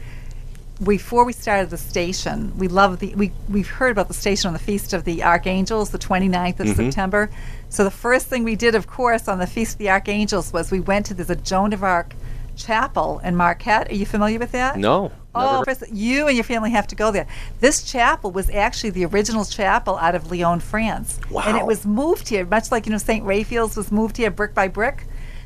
Before 0.81 1.25
we 1.25 1.33
started 1.33 1.71
the 1.71 1.77
station, 1.77 2.57
we 2.57 2.69
love 2.69 2.99
the 2.99 3.13
we 3.15 3.33
we've 3.49 3.67
heard 3.67 3.91
about 3.91 4.07
the 4.07 4.13
station 4.13 4.47
on 4.47 4.53
the 4.53 4.59
Feast 4.59 4.93
of 4.93 5.03
the 5.03 5.23
Archangels, 5.23 5.89
the 5.89 5.99
29th 5.99 6.61
of 6.61 6.67
Mm-hmm. 6.67 6.75
September. 6.75 7.29
So 7.67 7.83
the 7.83 7.91
first 7.91 8.27
thing 8.27 8.45
we 8.45 8.55
did, 8.55 8.75
of 8.75 8.87
course, 8.87 9.27
on 9.27 9.39
the 9.39 9.47
Feast 9.47 9.73
of 9.73 9.77
the 9.79 9.89
Archangels 9.89 10.53
was 10.53 10.71
we 10.71 10.79
went 10.79 11.07
to 11.07 11.13
there's 11.13 11.29
a 11.29 11.35
Joan 11.35 11.73
of 11.73 11.83
Arc 11.83 12.13
chapel 12.59 13.19
in 13.23 13.35
Marquette. 13.35 13.89
Are 13.89 13.95
you 13.95 14.05
familiar 14.05 14.37
with 14.37 14.51
that? 14.51 14.77
No, 14.77 15.11
Oh, 15.35 15.63
you 15.91 16.27
and 16.27 16.35
your 16.35 16.43
family 16.43 16.71
have 16.71 16.87
to 16.87 16.95
go 16.95 17.11
there. 17.11 17.27
This 17.59 17.83
chapel 17.83 18.31
was 18.31 18.49
actually 18.49 18.89
the 18.89 19.05
original 19.05 19.45
chapel 19.45 19.95
out 19.97 20.15
of 20.15 20.31
Lyon, 20.31 20.59
France. 20.59 21.19
And 21.47 21.57
it 21.57 21.65
was 21.65 21.85
moved 21.85 22.27
here, 22.29 22.45
much 22.45 22.71
like, 22.71 22.85
you 22.87 22.91
know, 22.91 22.97
St. 22.97 23.23
Raphael's 23.23 23.77
was 23.77 23.91
moved 23.91 24.17
here 24.17 24.31
brick 24.31 24.53
by 24.55 24.67
brick. 24.67 25.05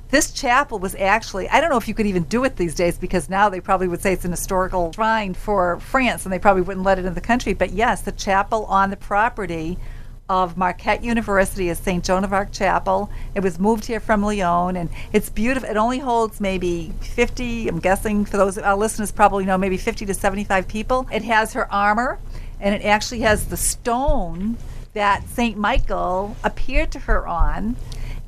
This 0.10 0.32
chapel 0.32 0.80
was 0.80 0.96
actually, 0.96 1.50
I 1.50 1.60
don't 1.60 1.70
know 1.70 1.78
if 1.78 1.88
you 1.88 1.94
could 1.94 2.06
even 2.06 2.24
do 2.24 2.44
it 2.44 2.56
these 2.56 2.76
days 2.76 2.98
because 2.98 3.30
now 3.30 3.50
they 3.50 3.60
probably 3.60 3.88
would 3.88 4.02
say 4.02 4.14
it's 4.14 4.26
an 4.26 4.32
historical 4.32 4.94
shrine 4.94 5.34
for 5.34 5.80
France 5.80 6.26
and 6.26 6.32
they 6.32 6.40
probably 6.40 6.62
wouldn't 6.62 6.86
let 6.86 7.00
it 7.00 7.06
in 7.06 7.14
the 7.14 7.22
country. 7.22 7.54
But 7.54 7.72
yes, 7.72 8.02
the 8.02 8.12
chapel 8.12 8.66
on 8.66 8.90
the 8.90 8.98
property 8.98 9.78
of 10.30 10.58
Marquette 10.58 11.04
University 11.04 11.70
is 11.70 11.78
St. 11.78 12.04
Joan 12.04 12.24
of 12.24 12.32
Arc 12.32 12.52
Chapel. 12.52 13.10
It 13.36 13.42
was 13.42 13.60
moved 13.60 13.86
here 13.86 14.00
from 14.00 14.24
Lyon, 14.24 14.76
and 14.76 14.90
it's 15.12 15.30
beautiful. 15.30 15.70
It 15.70 15.78
only 15.78 16.00
holds 16.00 16.40
maybe 16.40 16.94
50, 17.02 17.68
I'm 17.68 17.80
guessing 17.80 18.26
for 18.26 18.38
those 18.38 18.58
of 18.58 18.64
our 18.64 18.78
listeners 18.78 19.12
probably 19.12 19.46
know, 19.46 19.58
maybe 19.58 19.78
50 19.78 20.06
to 20.06 20.14
75 20.14 20.68
people. 20.68 21.08
It 21.12 21.24
has 21.24 21.54
her 21.54 21.72
armor, 21.72 22.20
and 22.60 22.74
it 22.74 22.86
actually 22.86 23.20
has 23.22 23.48
the 23.48 23.58
stone 23.58 24.58
that 24.94 25.28
St. 25.28 25.58
Michael 25.58 26.36
appeared 26.44 26.92
to 26.92 27.00
her 27.00 27.28
on. 27.28 27.76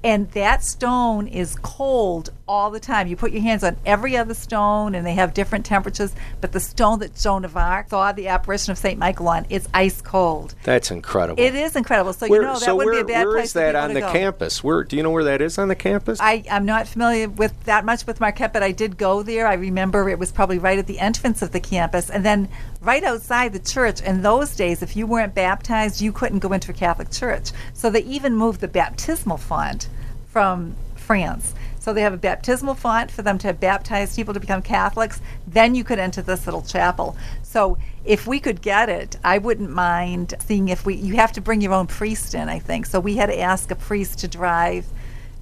And 0.04 0.30
that 0.32 0.64
stone 0.64 1.28
is 1.28 1.56
cold 1.64 2.30
all 2.48 2.70
the 2.70 2.80
time. 2.80 3.08
You 3.08 3.16
put 3.16 3.32
your 3.32 3.42
hands 3.42 3.64
on 3.64 3.78
every 3.86 4.16
other 4.16 4.34
stone, 4.34 4.94
and 4.94 5.06
they 5.06 5.14
have 5.14 5.34
different 5.34 5.66
temperatures. 5.66 6.14
But 6.42 6.52
the 6.52 6.60
stone 6.60 7.00
that 7.00 7.16
Joan 7.16 7.46
of 7.46 7.58
Arc 7.58 7.90
saw 7.90 8.12
the 8.12 8.28
apparition 8.28 8.72
of 8.72 8.78
Saint 8.78 9.00
Michael 9.00 9.28
on, 9.28 9.46
it's 9.50 9.68
ice 9.74 10.02
cold. 10.02 10.54
that's 10.64 10.92
incredible. 10.92 11.42
It 11.42 11.56
is 11.56 11.76
incredible. 11.76 12.14
So 12.14 12.28
Where, 12.28 12.42
you 12.42 12.48
know 12.48 12.54
that 12.54 12.62
so 12.62 12.76
wouldn't 12.76 12.94
where, 12.94 13.04
be 13.04 13.12
a 13.14 13.16
bad 13.16 13.26
where 13.26 13.36
place 13.38 13.48
is 13.48 13.54
for 13.54 13.60
that 13.60 13.76
on 13.76 13.94
the 13.94 14.02
go. 14.02 14.12
campus? 14.12 14.64
Where 14.64 14.84
do 14.84 14.96
you 14.96 15.04
know 15.04 15.12
where 15.12 15.24
that 15.24 15.42
is 15.42 15.58
on 15.58 15.68
the 15.68 15.76
campus? 15.76 16.20
I'm 16.22 16.66
not 16.66 16.88
familiar 16.88 17.30
with 17.30 17.64
that 17.64 17.86
much 17.86 18.06
with 18.06 18.20
Marquette, 18.20 18.54
but 18.54 18.64
I 18.64 18.72
did 18.72 18.98
go 18.98 19.24
there. 19.24 19.48
I 19.48 19.56
remember 19.56 20.10
it 20.10 20.20
was 20.20 20.32
probably 20.32 20.60
right 20.60 20.78
at 20.78 20.88
the 20.88 21.00
entrance 21.00 21.42
of 21.42 21.52
the 21.52 21.60
campus, 21.60 22.10
and 22.10 22.24
then 22.24 22.50
right 22.82 23.04
outside 23.04 23.54
the 23.54 23.60
church. 23.60 24.02
In 24.02 24.22
those 24.22 24.56
days, 24.56 24.84
if 24.84 24.96
you 24.96 25.08
weren't 25.08 25.34
baptized, 25.34 26.02
you 26.02 26.12
couldn't 26.12 26.40
go 26.40 26.54
into 26.54 26.72
a 26.72 26.74
Catholic 26.74 27.10
church. 27.10 27.52
So 27.74 27.90
they 27.90 28.04
even 28.04 28.36
moved 28.36 28.62
the 28.62 28.68
baptismal 28.68 29.38
font 29.38 29.90
from 30.28 30.76
France. 30.96 31.54
So 31.86 31.94
they 31.94 32.02
have 32.02 32.14
a 32.16 32.18
baptismal 32.18 32.74
font 32.74 33.12
for 33.12 33.22
them 33.22 33.38
to 33.38 33.54
baptize 33.54 34.16
people 34.16 34.34
to 34.34 34.40
become 34.40 34.64
Catholics. 34.64 35.22
Then 35.46 35.76
you 35.76 35.84
could 35.84 36.00
enter 36.00 36.24
this 36.24 36.48
little 36.48 36.64
chapel. 36.64 37.16
So 37.44 37.78
if 38.04 38.26
we 38.26 38.40
could 38.40 38.64
get 38.64 38.90
it, 38.90 39.18
I 39.24 39.38
wouldn't 39.38 39.70
mind 39.70 40.34
seeing 40.40 40.70
if 40.70 40.84
we. 40.84 40.96
You 40.96 41.18
have 41.18 41.32
to 41.34 41.42
bring 41.42 41.62
your 41.62 41.74
own 41.74 41.86
priest 41.86 42.34
in, 42.34 42.50
I 42.50 42.58
think. 42.58 42.88
So 42.88 43.00
we 43.00 43.18
had 43.18 43.28
to 43.28 43.40
ask 43.40 43.70
a 43.70 43.76
priest 43.76 44.18
to 44.22 44.28
drive 44.28 44.88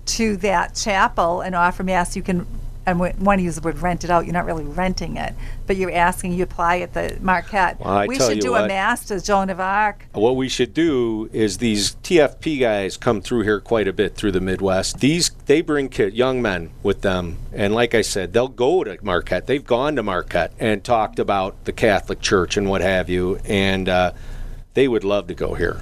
to 0.08 0.36
that 0.36 0.76
chapel 0.76 1.40
and 1.40 1.56
offer 1.56 1.82
mass. 1.82 2.14
You 2.18 2.24
can. 2.24 2.46
And 2.86 3.00
want 3.00 3.40
to 3.40 3.42
use 3.42 3.56
the 3.56 3.62
word 3.62 3.80
rent 3.80 4.04
it 4.04 4.10
out. 4.10 4.26
You're 4.26 4.34
not 4.34 4.46
really 4.46 4.66
renting 4.66 5.16
it, 5.18 5.34
but 5.68 5.78
you're 5.78 5.92
asking. 5.92 6.34
You 6.34 6.44
apply 6.44 6.80
at 6.80 6.94
the 6.94 7.18
Marquette. 7.22 7.80
Well, 7.80 7.90
I 7.90 8.08
we 8.08 8.18
tell 8.18 8.30
should 8.30 8.38
you 8.38 8.42
do 8.42 8.56
a 8.56 8.62
what. 8.62 8.68
mass 8.68 9.06
to 9.06 9.22
Joan 9.22 9.50
of 9.50 9.60
Arc. 9.60 10.06
What 10.12 10.36
we 10.36 10.50
should 10.50 10.74
do 10.74 11.30
is 11.32 11.60
these 11.60 11.96
TFP 12.04 12.60
guys 12.60 12.98
come 12.98 13.22
through 13.22 13.44
here 13.44 13.62
quite 13.62 13.88
a 13.88 13.94
bit 13.94 14.16
through 14.16 14.34
the 14.34 14.42
Midwest. 14.42 15.00
These 15.00 15.32
they 15.46 15.62
bring 15.62 15.90
kid, 15.90 16.14
young 16.14 16.42
men 16.42 16.72
with 16.84 17.02
them, 17.02 17.38
and 17.54 17.74
like 17.74 17.96
I 17.96 18.02
said, 18.02 18.34
they'll 18.34 18.48
go 18.48 18.84
to 18.84 18.98
Marquette. 19.02 19.48
They've 19.48 19.64
gone 19.64 19.96
to 19.96 20.04
Marquette 20.04 20.54
and 20.60 20.84
talked 20.84 21.20
about 21.20 21.66
the 21.66 21.72
Catholic 21.72 22.20
Church 22.20 22.58
and 22.58 22.70
what 22.70 22.82
have 22.82 23.10
you, 23.10 23.40
and 23.46 23.88
uh, 23.88 24.12
they 24.74 24.88
would 24.88 25.04
love 25.04 25.28
to 25.28 25.34
go 25.34 25.54
here. 25.54 25.82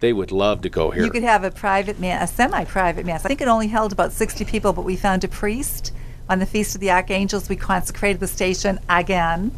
They 0.00 0.12
would 0.12 0.32
love 0.32 0.62
to 0.62 0.68
go 0.68 0.90
here. 0.90 1.04
You 1.04 1.10
could 1.10 1.22
have 1.22 1.44
a 1.44 1.50
private 1.50 1.98
mass, 1.98 2.30
a 2.30 2.34
semi-private 2.34 3.06
mass. 3.06 3.24
I 3.24 3.28
think 3.28 3.40
it 3.40 3.48
only 3.48 3.68
held 3.68 3.92
about 3.92 4.12
60 4.12 4.44
people, 4.44 4.72
but 4.72 4.84
we 4.84 4.96
found 4.96 5.24
a 5.24 5.28
priest 5.28 5.92
on 6.28 6.38
the 6.38 6.46
Feast 6.46 6.74
of 6.74 6.80
the 6.80 6.90
Archangels. 6.90 7.48
We 7.48 7.56
consecrated 7.56 8.20
the 8.20 8.26
station 8.26 8.80
again. 8.88 9.56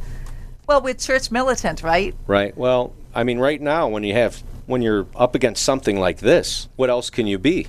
Well, 0.67 0.81
we're 0.83 0.95
church 0.95 1.31
militant, 1.31 1.83
right? 1.83 2.15
Right. 2.27 2.57
Well, 2.57 2.93
I 3.15 3.25
mean, 3.25 3.39
right 3.39 3.61
now, 3.61 3.89
when 3.89 4.05
you 4.05 4.15
have 4.15 4.43
when 4.67 4.83
you're 4.83 5.07
up 5.15 5.35
against 5.35 5.63
something 5.63 5.99
like 5.99 6.19
this, 6.19 6.69
what 6.77 6.91
else 6.91 7.09
can 7.09 7.27
you 7.27 7.39
be? 7.39 7.69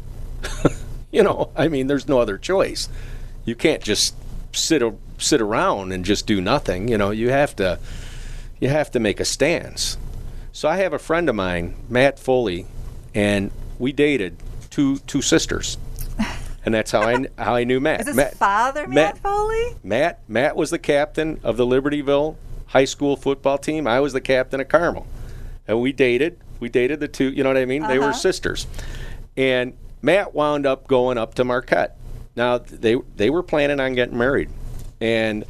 you 1.12 1.24
know, 1.24 1.52
I 1.56 1.68
mean, 1.68 1.88
there's 1.88 2.08
no 2.08 2.20
other 2.20 2.38
choice. 2.38 2.90
You 3.46 3.56
can't 3.56 3.84
just 3.84 4.16
sit 4.52 4.82
a, 4.82 4.96
sit 5.18 5.42
around 5.42 5.92
and 5.92 6.04
just 6.04 6.26
do 6.26 6.42
nothing. 6.42 6.88
You 6.88 6.98
know, 6.98 7.12
you 7.12 7.30
have 7.30 7.56
to 7.58 7.80
you 8.60 8.70
have 8.70 8.92
to 8.92 9.00
make 9.00 9.20
a 9.20 9.26
stance. 9.26 9.98
So 10.58 10.68
I 10.68 10.78
have 10.78 10.92
a 10.92 10.98
friend 10.98 11.30
of 11.30 11.36
mine, 11.36 11.76
Matt 11.88 12.18
Foley, 12.18 12.66
and 13.14 13.52
we 13.78 13.94
dated 13.94 14.38
two 14.72 14.98
two 14.98 15.22
sisters, 15.22 15.78
and 16.66 16.74
that's 16.74 16.90
how 16.90 17.04
I 17.04 17.28
how 17.38 17.54
I 17.54 17.64
knew 17.64 17.80
Matt. 17.80 18.00
Is 18.00 18.06
this 18.08 18.16
Matt, 18.16 18.34
Father 18.38 18.88
Matt, 18.88 19.20
Foley? 19.20 19.76
Matt 19.84 20.20
Matt 20.28 20.56
was 20.56 20.72
the 20.72 20.80
captain 20.80 21.40
of 21.44 21.58
the 21.58 21.66
Libertyville 21.68 22.38
high 22.66 22.86
school 22.86 23.16
football 23.16 23.60
team. 23.60 23.86
I 23.86 24.00
was 24.00 24.14
the 24.14 24.20
captain 24.20 24.60
of 24.60 24.68
Carmel. 24.68 25.06
And 25.68 25.80
we 25.80 25.92
dated. 25.94 26.40
We 26.60 26.70
dated 26.70 27.02
the 27.02 27.08
two, 27.08 27.30
you 27.30 27.44
know 27.44 27.50
what 27.50 27.58
I 27.58 27.66
mean? 27.66 27.84
They 27.84 28.00
were 28.00 28.06
Uh-huh. 28.06 28.14
sisters. 28.14 28.66
And 29.38 29.74
Matt 30.02 30.34
wound 30.34 30.66
up 30.66 30.88
going 30.88 31.20
up 31.20 31.36
to 31.36 31.44
Marquette. 31.44 31.98
Now 32.36 32.58
they 32.58 32.96
they 33.16 33.30
were 33.30 33.44
planning 33.44 33.80
on 33.80 33.94
getting 33.94 34.18
married. 34.18 34.50
And 35.00 35.46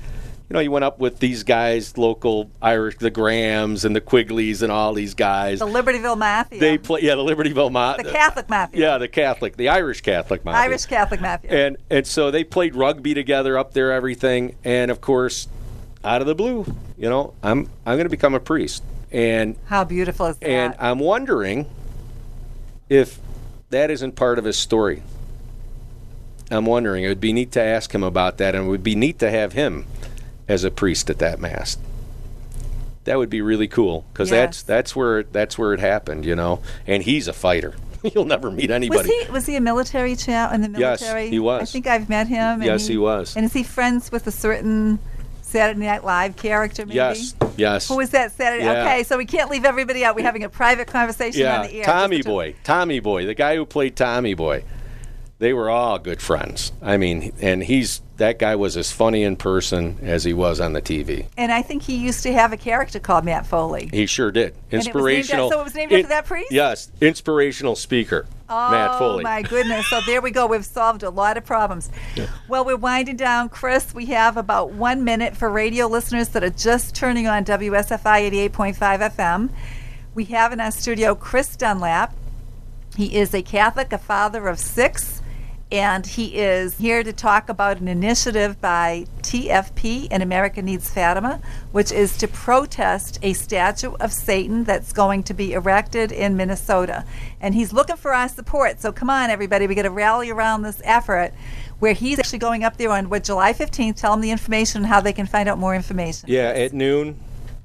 you 0.49 0.53
know, 0.53 0.59
he 0.61 0.69
went 0.69 0.85
up 0.85 0.99
with 0.99 1.19
these 1.19 1.43
guys, 1.43 1.97
local 1.97 2.49
Irish, 2.61 2.97
the 2.99 3.09
Grahams 3.09 3.83
and 3.83 3.93
the 3.93 3.99
Quigleys 3.99 4.61
and 4.61 4.71
all 4.71 4.93
these 4.93 5.13
guys. 5.13 5.59
The 5.59 5.65
Libertyville 5.65 6.17
Mafia. 6.17 6.59
They 6.59 6.77
play, 6.77 7.01
yeah, 7.01 7.15
the 7.15 7.23
Libertyville 7.23 7.69
Mafia. 7.69 8.05
the 8.05 8.11
Catholic 8.11 8.47
Mafia. 8.47 8.79
Yeah, 8.79 8.97
the 8.97 9.09
Catholic, 9.09 9.57
the 9.57 9.67
Irish 9.67 9.99
Catholic 10.01 10.45
Mafia. 10.45 10.61
Irish 10.61 10.85
Catholic 10.85 11.19
Mafia. 11.19 11.67
And 11.67 11.77
and 11.89 12.07
so 12.07 12.31
they 12.31 12.45
played 12.45 12.75
rugby 12.75 13.13
together 13.13 13.57
up 13.57 13.73
there, 13.73 13.91
everything. 13.91 14.55
And 14.63 14.89
of 14.89 15.01
course, 15.01 15.49
out 16.01 16.21
of 16.21 16.27
the 16.27 16.35
blue, 16.35 16.65
you 16.97 17.09
know, 17.09 17.33
I'm 17.43 17.69
I'm 17.85 17.97
going 17.97 18.05
to 18.05 18.09
become 18.09 18.33
a 18.33 18.39
priest, 18.39 18.83
and 19.11 19.57
How 19.65 19.83
beautiful 19.83 20.27
is 20.27 20.37
that? 20.37 20.47
and 20.47 20.75
I'm 20.79 20.99
wondering 20.99 21.67
if 22.87 23.19
that 23.69 23.91
isn't 23.91 24.15
part 24.15 24.39
of 24.39 24.45
his 24.45 24.57
story. 24.57 25.03
I'm 26.49 26.65
wondering. 26.65 27.03
It 27.03 27.09
would 27.09 27.19
be 27.19 27.33
neat 27.33 27.51
to 27.51 27.61
ask 27.61 27.93
him 27.93 28.03
about 28.03 28.37
that, 28.37 28.55
and 28.55 28.67
it 28.67 28.69
would 28.69 28.83
be 28.83 28.95
neat 28.95 29.19
to 29.19 29.29
have 29.29 29.51
him 29.51 29.85
as 30.47 30.63
a 30.63 30.71
priest 30.71 31.09
at 31.09 31.19
that 31.19 31.39
mass. 31.39 31.77
That 33.05 33.17
would 33.17 33.29
be 33.29 33.41
really 33.41 33.67
cool 33.67 34.05
because 34.11 34.29
that's 34.29 34.59
Yes. 34.59 34.63
that's 34.63 34.95
where 34.95 35.23
that's 35.23 35.57
where 35.57 35.73
it 35.73 35.79
happened, 35.79 36.25
you 36.25 36.35
know. 36.35 36.59
And 36.85 37.03
he's 37.03 37.27
a 37.27 37.33
fighter. 37.33 37.75
You'll 38.13 38.25
never 38.25 38.51
meet 38.51 38.69
was 38.69 38.75
anybody. 38.75 39.09
he 39.09 39.31
was 39.31 39.45
he 39.45 39.55
a 39.55 39.61
military 39.61 40.15
chap 40.15 40.53
in 40.53 40.61
the 40.61 40.69
military? 40.69 41.23
Yes, 41.23 41.31
he 41.31 41.39
was. 41.39 41.61
I 41.61 41.65
think 41.65 41.87
I've 41.87 42.09
met 42.09 42.27
him. 42.27 42.55
and 42.55 42.65
Yes, 42.65 42.85
he 42.87 42.97
was. 42.97 43.35
And 43.35 43.45
is 43.45 43.53
he 43.53 43.63
friends 43.63 44.11
with 44.11 44.27
a 44.27 44.31
certain 44.31 44.99
Saturday 45.41 45.85
Night 45.85 46.03
Live 46.03 46.35
character? 46.35 46.85
Maybe. 46.85 46.95
Yes, 46.95 47.33
yes. 47.55 47.87
Who 47.87 47.99
is 48.01 48.09
that 48.09 48.33
Saturday? 48.33 48.65
Yeah. 48.65 48.81
Okay, 48.81 49.03
so 49.03 49.17
we 49.17 49.25
can't 49.25 49.49
leave 49.49 49.63
everybody 49.63 50.03
out. 50.03 50.15
We're 50.15 50.25
having 50.25 50.43
a 50.43 50.49
private 50.49 50.87
conversation 50.87 51.41
yeah, 51.41 51.61
on 51.61 51.67
the 51.67 51.73
air. 51.79 51.85
Tommy 51.85 52.21
Boy, 52.21 52.55
Tommy 52.65 52.99
Boy, 52.99 53.25
the 53.25 53.33
guy 53.33 53.55
who 53.55 53.65
played 53.65 53.95
Tommy 53.95 54.33
Boy. 54.33 54.63
They 55.39 55.53
were 55.53 55.69
all 55.69 55.99
good 55.99 56.19
friends. 56.19 56.71
I 56.81 56.97
mean, 56.97 57.31
and 57.39 57.63
he's 57.63 58.01
that 58.17 58.39
guy 58.39 58.55
was 58.55 58.75
as 58.75 58.91
funny 58.91 59.21
in 59.21 59.35
person 59.35 59.99
as 60.01 60.23
he 60.23 60.33
was 60.33 60.59
on 60.59 60.73
the 60.73 60.81
TV. 60.81 61.27
And 61.37 61.51
I 61.51 61.61
think 61.61 61.83
he 61.83 61.95
used 61.95 62.23
to 62.23 62.33
have 62.33 62.53
a 62.53 62.57
character 62.57 62.99
called 62.99 63.23
Matt 63.23 63.45
Foley. 63.45 63.87
He 63.93 64.07
sure 64.07 64.31
did. 64.31 64.55
And 64.71 64.73
it 64.73 64.77
was 64.77 64.85
named 64.85 64.95
Inspirational. 64.95 65.51
so 65.51 65.61
it 65.61 65.63
was 65.63 65.75
named 65.75 65.93
after 65.93 66.07
that 66.07 66.25
priest? 66.25 66.51
Yes, 66.51 66.91
inspirational 67.01 67.75
speaker, 67.75 68.25
Matt 68.49 68.91
oh, 68.95 68.97
Foley. 68.99 69.21
Oh 69.21 69.23
my 69.23 69.43
goodness! 69.43 69.85
So 69.87 70.01
there 70.07 70.21
we 70.21 70.31
go. 70.31 70.47
We've 70.47 70.65
solved 70.65 71.03
a 71.03 71.11
lot 71.11 71.37
of 71.37 71.45
problems. 71.45 71.91
Well, 72.47 72.65
we're 72.65 72.75
winding 72.75 73.17
down, 73.17 73.49
Chris. 73.49 73.93
We 73.93 74.07
have 74.07 74.37
about 74.37 74.71
one 74.71 75.03
minute 75.03 75.37
for 75.37 75.49
radio 75.49 75.85
listeners 75.85 76.29
that 76.29 76.43
are 76.43 76.49
just 76.49 76.95
turning 76.95 77.27
on 77.27 77.45
WSFI 77.45 78.21
eighty-eight 78.21 78.53
point 78.53 78.75
five 78.75 79.01
FM. 79.01 79.51
We 80.15 80.25
have 80.25 80.51
in 80.51 80.59
our 80.59 80.71
studio 80.71 81.13
Chris 81.13 81.55
Dunlap. 81.55 82.15
He 82.95 83.15
is 83.15 83.35
a 83.35 83.43
Catholic, 83.43 83.93
a 83.93 83.99
father 83.99 84.47
of 84.47 84.57
six, 84.57 85.16
and 85.71 86.05
he 86.05 86.37
is 86.37 86.77
here 86.77 87.03
to 87.03 87.11
talk 87.11 87.49
about 87.49 87.79
an 87.79 87.87
initiative 87.87 88.61
by 88.61 89.05
TFP 89.21 90.07
and 90.09 90.23
America 90.23 90.61
Needs 90.61 90.89
Fatima, 90.89 91.41
which 91.73 91.91
is 91.91 92.17
to 92.19 92.27
protest 92.27 93.19
a 93.21 93.33
statue 93.33 93.93
of 93.99 94.13
Satan 94.13 94.63
that's 94.63 94.93
going 94.93 95.23
to 95.23 95.33
be 95.33 95.53
erected 95.53 96.13
in 96.13 96.37
Minnesota. 96.37 97.03
And 97.41 97.53
he's 97.53 97.73
looking 97.73 97.97
for 97.97 98.13
our 98.13 98.29
support. 98.29 98.79
So 98.79 98.93
come 98.93 99.09
on, 99.09 99.29
everybody, 99.29 99.67
we 99.67 99.75
got 99.75 99.81
to 99.81 99.89
rally 99.89 100.29
around 100.29 100.61
this 100.61 100.81
effort. 100.85 101.33
Where 101.79 101.93
he's 101.93 102.17
actually 102.17 102.39
going 102.39 102.63
up 102.63 102.77
there 102.77 102.89
on 102.89 103.09
what 103.09 103.23
July 103.23 103.53
15th. 103.53 103.97
Tell 103.97 104.11
them 104.13 104.21
the 104.21 104.31
information 104.31 104.79
and 104.79 104.87
how 104.87 104.99
they 104.99 105.13
can 105.13 105.27
find 105.27 105.47
out 105.47 105.59
more 105.59 105.75
information. 105.75 106.27
Yeah, 106.27 106.49
at 106.49 106.73
noon 106.73 107.19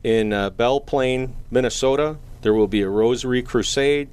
in 0.04 0.34
uh, 0.34 0.50
Belle 0.50 0.80
Plaine, 0.80 1.34
Minnesota, 1.50 2.18
there 2.42 2.52
will 2.52 2.66
be 2.66 2.82
a 2.82 2.88
Rosary 2.88 3.42
Crusade. 3.42 4.08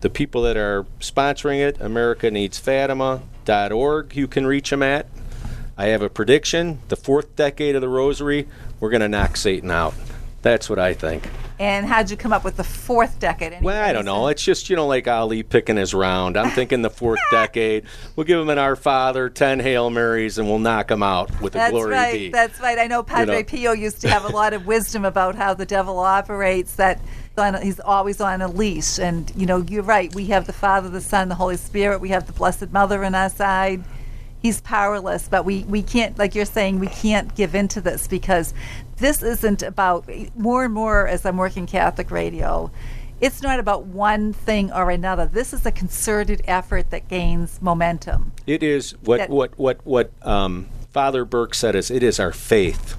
The 0.00 0.10
people 0.10 0.42
that 0.42 0.56
are 0.56 0.86
sponsoring 0.98 1.58
it, 1.58 1.80
America 1.80 2.30
Needs 2.30 2.58
Fatima.org, 2.58 4.16
you 4.16 4.28
can 4.28 4.46
reach 4.46 4.70
them 4.70 4.82
at. 4.82 5.06
I 5.76 5.86
have 5.86 6.02
a 6.02 6.10
prediction 6.10 6.80
the 6.88 6.96
fourth 6.96 7.36
decade 7.36 7.74
of 7.74 7.80
the 7.80 7.88
Rosary, 7.88 8.48
we're 8.80 8.90
going 8.90 9.00
to 9.00 9.08
knock 9.08 9.36
Satan 9.36 9.70
out. 9.70 9.94
That's 10.42 10.70
what 10.70 10.78
I 10.78 10.94
think. 10.94 11.28
And 11.58 11.84
how'd 11.84 12.10
you 12.10 12.16
come 12.16 12.32
up 12.32 12.42
with 12.42 12.56
the 12.56 12.64
fourth 12.64 13.18
decade? 13.18 13.52
Any 13.52 13.62
Well, 13.64 13.84
I 13.84 13.92
don't 13.92 14.06
know. 14.06 14.28
It's 14.28 14.42
just, 14.42 14.70
you 14.70 14.76
know, 14.76 14.86
like 14.86 15.06
Ali 15.06 15.42
picking 15.42 15.76
his 15.76 15.92
round. 15.92 16.38
I'm 16.38 16.50
thinking 16.50 16.80
the 16.80 16.88
fourth 16.88 17.20
decade. 17.30 17.84
We'll 18.16 18.24
give 18.24 18.40
him 18.40 18.48
an 18.48 18.56
Our 18.56 18.76
Father, 18.76 19.28
10 19.28 19.60
Hail 19.60 19.90
Marys, 19.90 20.38
and 20.38 20.48
we'll 20.48 20.58
knock 20.58 20.90
him 20.90 21.02
out 21.02 21.42
with 21.42 21.54
a 21.56 21.70
glory 21.70 21.92
right. 21.92 22.32
That's 22.32 22.58
right. 22.60 22.78
I 22.78 22.86
know 22.86 23.02
Padre 23.02 23.42
know. 23.42 23.44
Pio 23.44 23.72
used 23.72 24.00
to 24.00 24.08
have 24.08 24.24
a 24.24 24.28
lot 24.28 24.54
of 24.54 24.66
wisdom 24.66 25.04
about 25.04 25.34
how 25.34 25.52
the 25.52 25.66
devil 25.66 25.98
operates. 25.98 26.76
That 26.76 26.98
on, 27.36 27.60
he's 27.60 27.80
always 27.80 28.22
on 28.22 28.40
a 28.40 28.48
leash, 28.48 28.98
and 28.98 29.30
you 29.36 29.44
know 29.44 29.58
you're 29.68 29.82
right. 29.82 30.14
We 30.14 30.26
have 30.26 30.46
the 30.46 30.52
Father, 30.54 30.88
the 30.88 31.00
Son, 31.02 31.28
the 31.28 31.34
Holy 31.34 31.56
Spirit. 31.58 32.00
We 32.00 32.08
have 32.10 32.26
the 32.26 32.32
Blessed 32.32 32.72
Mother 32.72 33.04
on 33.04 33.14
our 33.14 33.28
side. 33.28 33.84
He's 34.40 34.62
powerless, 34.62 35.28
but 35.28 35.44
we, 35.44 35.64
we 35.64 35.82
can't, 35.82 36.18
like 36.18 36.34
you're 36.34 36.46
saying, 36.46 36.78
we 36.78 36.86
can't 36.86 37.34
give 37.34 37.54
in 37.54 37.68
to 37.68 37.82
this 37.82 38.08
because 38.08 38.54
this 39.00 39.22
isn't 39.22 39.62
about 39.62 40.08
more 40.36 40.64
and 40.64 40.72
more 40.72 41.08
as 41.08 41.26
I'm 41.26 41.36
working 41.36 41.66
Catholic 41.66 42.10
radio. 42.10 42.70
It's 43.20 43.42
not 43.42 43.58
about 43.58 43.84
one 43.84 44.32
thing 44.32 44.72
or 44.72 44.90
another. 44.90 45.26
This 45.26 45.52
is 45.52 45.66
a 45.66 45.72
concerted 45.72 46.42
effort 46.46 46.90
that 46.90 47.08
gains 47.08 47.60
momentum. 47.60 48.32
It 48.46 48.62
is 48.62 48.92
what 49.02 49.18
That- 49.18 49.30
what 49.30 49.58
what 49.58 49.84
what 49.84 50.10
um, 50.26 50.68
Father 50.92 51.24
Burke 51.24 51.54
said 51.54 51.74
is 51.74 51.90
it 51.90 52.02
is 52.02 52.18
our 52.20 52.32
faith. 52.32 52.96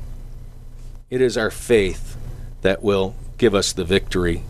It 1.09 1.21
is 1.21 1.37
our 1.37 1.49
faith 1.49 2.17
that 2.61 2.83
will 2.83 3.15
give 3.37 3.55
us 3.55 3.73
the 3.73 3.83
victory. 3.83 4.43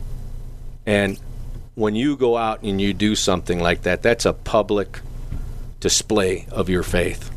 And 0.86 1.20
when 1.76 1.96
you 1.96 2.18
go 2.18 2.36
out 2.38 2.62
and 2.64 2.82
you 2.82 2.94
do 2.94 3.16
something 3.16 3.60
like 3.60 3.84
that, 3.84 4.02
that's 4.04 4.26
a 4.26 4.34
public 4.34 5.00
display 5.80 6.46
of 6.52 6.70
your 6.70 6.84
faith. 6.84 7.32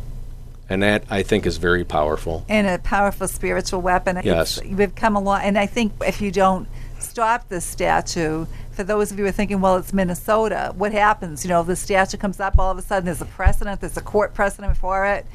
And 0.68 0.82
that 0.82 1.04
I 1.10 1.22
think 1.22 1.46
is 1.46 1.58
very 1.58 1.84
powerful. 1.84 2.44
and 2.48 2.66
a 2.66 2.78
powerful 2.78 3.28
spiritual 3.28 3.82
weapon. 3.82 4.20
Yes. 4.24 4.58
It's, 4.58 4.66
we've 4.66 4.94
come 4.94 5.14
along, 5.16 5.42
and 5.42 5.58
I 5.58 5.66
think 5.66 5.92
if 6.06 6.20
you 6.20 6.30
don't 6.30 6.66
stop 6.98 7.48
this 7.48 7.64
statue, 7.64 8.46
for 8.70 8.82
those 8.82 9.12
of 9.12 9.18
you 9.18 9.24
who 9.24 9.28
are 9.28 9.32
thinking, 9.32 9.60
well, 9.60 9.76
it's 9.76 9.92
Minnesota, 9.92 10.72
what 10.76 10.92
happens? 10.92 11.44
You 11.44 11.50
know, 11.50 11.62
the 11.62 11.76
statue 11.76 12.16
comes 12.16 12.40
up, 12.40 12.58
all 12.58 12.70
of 12.70 12.78
a 12.78 12.82
sudden 12.82 13.04
there's 13.04 13.20
a 13.20 13.26
precedent, 13.26 13.80
there's 13.80 13.96
a 13.96 14.02
court 14.02 14.32
precedent 14.34 14.76
for 14.76 15.06
it. 15.06 15.26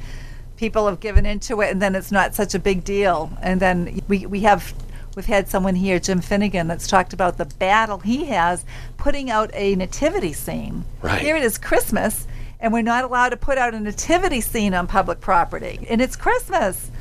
People 0.57 0.87
have 0.87 0.99
given 0.99 1.25
into 1.25 1.61
it, 1.61 1.69
and 1.71 1.81
then 1.81 1.95
it's 1.95 2.11
not 2.11 2.35
such 2.35 2.53
a 2.53 2.59
big 2.59 2.83
deal. 2.83 3.31
And 3.41 3.59
then 3.59 4.01
we, 4.07 4.25
we 4.25 4.41
have. 4.41 4.73
We've 5.15 5.25
had 5.25 5.49
someone 5.49 5.75
here, 5.75 5.99
Jim 5.99 6.21
Finnegan, 6.21 6.67
that's 6.67 6.87
talked 6.87 7.13
about 7.13 7.37
the 7.37 7.45
battle 7.45 7.97
he 7.97 8.25
has 8.25 8.63
putting 8.97 9.29
out 9.29 9.49
a 9.53 9.75
nativity 9.75 10.33
scene. 10.33 10.85
Right. 11.01 11.19
Here 11.19 11.35
it 11.35 11.43
is 11.43 11.57
Christmas, 11.57 12.25
and 12.59 12.73
we're 12.73 12.81
not 12.81 13.03
allowed 13.03 13.29
to 13.29 13.37
put 13.37 13.57
out 13.57 13.73
a 13.73 13.79
nativity 13.79 14.41
scene 14.41 14.73
on 14.73 14.87
public 14.87 15.21
property. 15.21 15.85
And 15.89 16.01
it's 16.01 16.15
Christmas. 16.15 16.91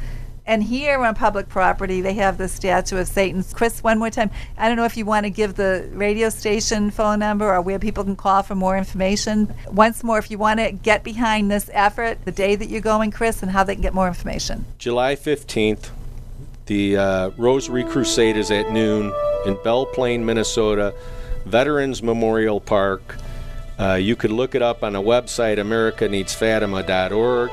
And 0.49 0.63
here 0.63 0.99
on 1.05 1.15
public 1.15 1.51
property, 1.51 2.01
they 2.01 2.15
have 2.15 2.39
the 2.39 2.49
statue 2.49 2.97
of 2.97 3.07
Satan. 3.07 3.45
Chris, 3.53 3.83
one 3.83 3.99
more 3.99 4.09
time. 4.09 4.31
I 4.57 4.69
don't 4.69 4.79
know 4.79 4.87
if 4.87 4.97
you 4.97 5.05
want 5.05 5.25
to 5.25 5.31
give 5.31 5.57
the 5.57 5.91
radio 5.93 6.31
station 6.31 6.91
phone 6.91 7.19
number 7.19 7.53
or 7.53 7.61
where 7.61 7.79
people 7.79 8.03
can 8.03 8.17
call 8.17 8.43
for 8.43 8.55
more 8.55 8.79
information. 8.79 9.53
Once 9.71 10.03
more, 10.03 10.19
if 10.19 10.31
you 10.31 10.39
want 10.39 10.59
to 10.61 10.73
get 10.73 11.05
behind 11.05 11.51
this 11.51 11.69
effort, 11.75 12.25
the 12.25 12.33
day 12.33 12.57
that 12.57 12.71
you're 12.71 12.81
going, 12.81 13.11
Chris, 13.11 13.43
and 13.43 13.53
how 13.53 13.63
they 13.63 13.75
can 13.75 13.83
get 13.83 13.93
more 13.93 14.09
information. 14.09 14.65
July 14.79 15.17
15th, 15.17 15.91
the 16.65 16.97
uh, 16.97 17.31
Rosary 17.37 17.85
Crusade 17.85 18.39
is 18.39 18.51
at 18.51 18.71
noon 18.73 19.13
in 19.45 19.59
Belle 19.63 19.85
Plaine, 19.85 20.25
Minnesota, 20.25 20.95
Veterans 21.45 22.03
Memorial 22.03 22.59
Park. 22.59 23.17
Uh, 23.79 23.95
you 23.95 24.17
could 24.17 24.33
look 24.33 24.55
it 24.55 24.63
up 24.63 24.83
on 24.83 24.95
the 24.95 25.01
website 25.01 25.59
americaneedsfatima.org 25.59 27.51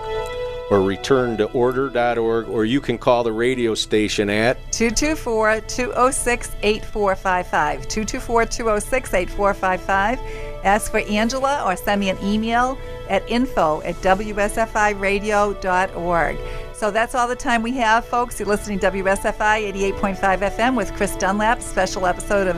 or 0.71 0.79
returntoorder.org, 0.79 2.49
or 2.49 2.65
you 2.65 2.81
can 2.81 2.97
call 2.97 3.23
the 3.23 3.31
radio 3.31 3.75
station 3.75 4.31
at 4.31 4.55
224 4.71 5.61
206 5.61 6.55
8455. 6.63 7.87
224 7.87 8.45
206 8.45 9.13
8455. 9.13 10.19
Ask 10.63 10.89
for 10.89 11.01
Angela 11.01 11.63
or 11.63 11.75
send 11.75 12.01
me 12.01 12.09
an 12.09 12.17
email 12.23 12.79
at 13.09 13.21
info 13.29 13.81
at 13.83 13.93
WSFIradio.org. 13.95 16.37
So 16.73 16.89
that's 16.91 17.15
all 17.15 17.27
the 17.27 17.35
time 17.35 17.61
we 17.61 17.73
have, 17.73 18.05
folks. 18.05 18.39
You're 18.39 18.49
listening 18.49 18.79
to 18.79 18.89
WSFI 18.91 19.71
88.5 19.93 20.39
FM 20.39 20.75
with 20.75 20.91
Chris 20.95 21.15
Dunlap, 21.15 21.61
special 21.61 22.07
episode 22.07 22.47
of 22.47 22.55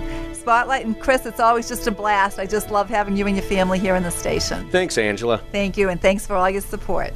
Spotlight. 0.47 0.85
And 0.85 0.97
Chris, 0.97 1.25
it's 1.25 1.41
always 1.41 1.67
just 1.67 1.87
a 1.87 1.91
blast. 1.91 2.39
I 2.39 2.45
just 2.45 2.71
love 2.71 2.87
having 2.87 3.17
you 3.17 3.27
and 3.27 3.35
your 3.35 3.43
family 3.43 3.79
here 3.79 3.95
in 3.95 4.03
the 4.03 4.11
station. 4.11 4.71
Thanks, 4.71 4.97
Angela. 4.97 5.39
Thank 5.51 5.75
you, 5.75 5.89
and 5.89 6.01
thanks 6.01 6.25
for 6.25 6.37
all 6.37 6.49
your 6.49 6.61
support. 6.61 7.11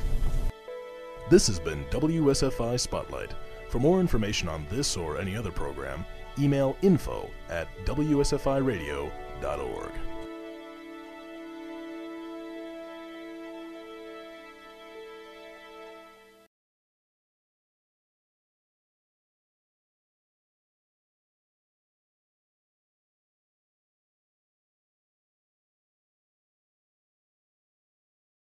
This 1.29 1.47
has 1.47 1.57
been 1.57 1.85
WSFI 1.85 2.77
Spotlight. 2.77 3.33
For 3.69 3.79
more 3.79 4.01
information 4.01 4.49
on 4.49 4.67
this 4.69 4.97
or 4.97 5.17
any 5.17 5.37
other 5.37 5.49
program, 5.49 6.03
email 6.37 6.75
info 6.81 7.29
at 7.49 7.69
WSFIradio.org. 7.85 9.91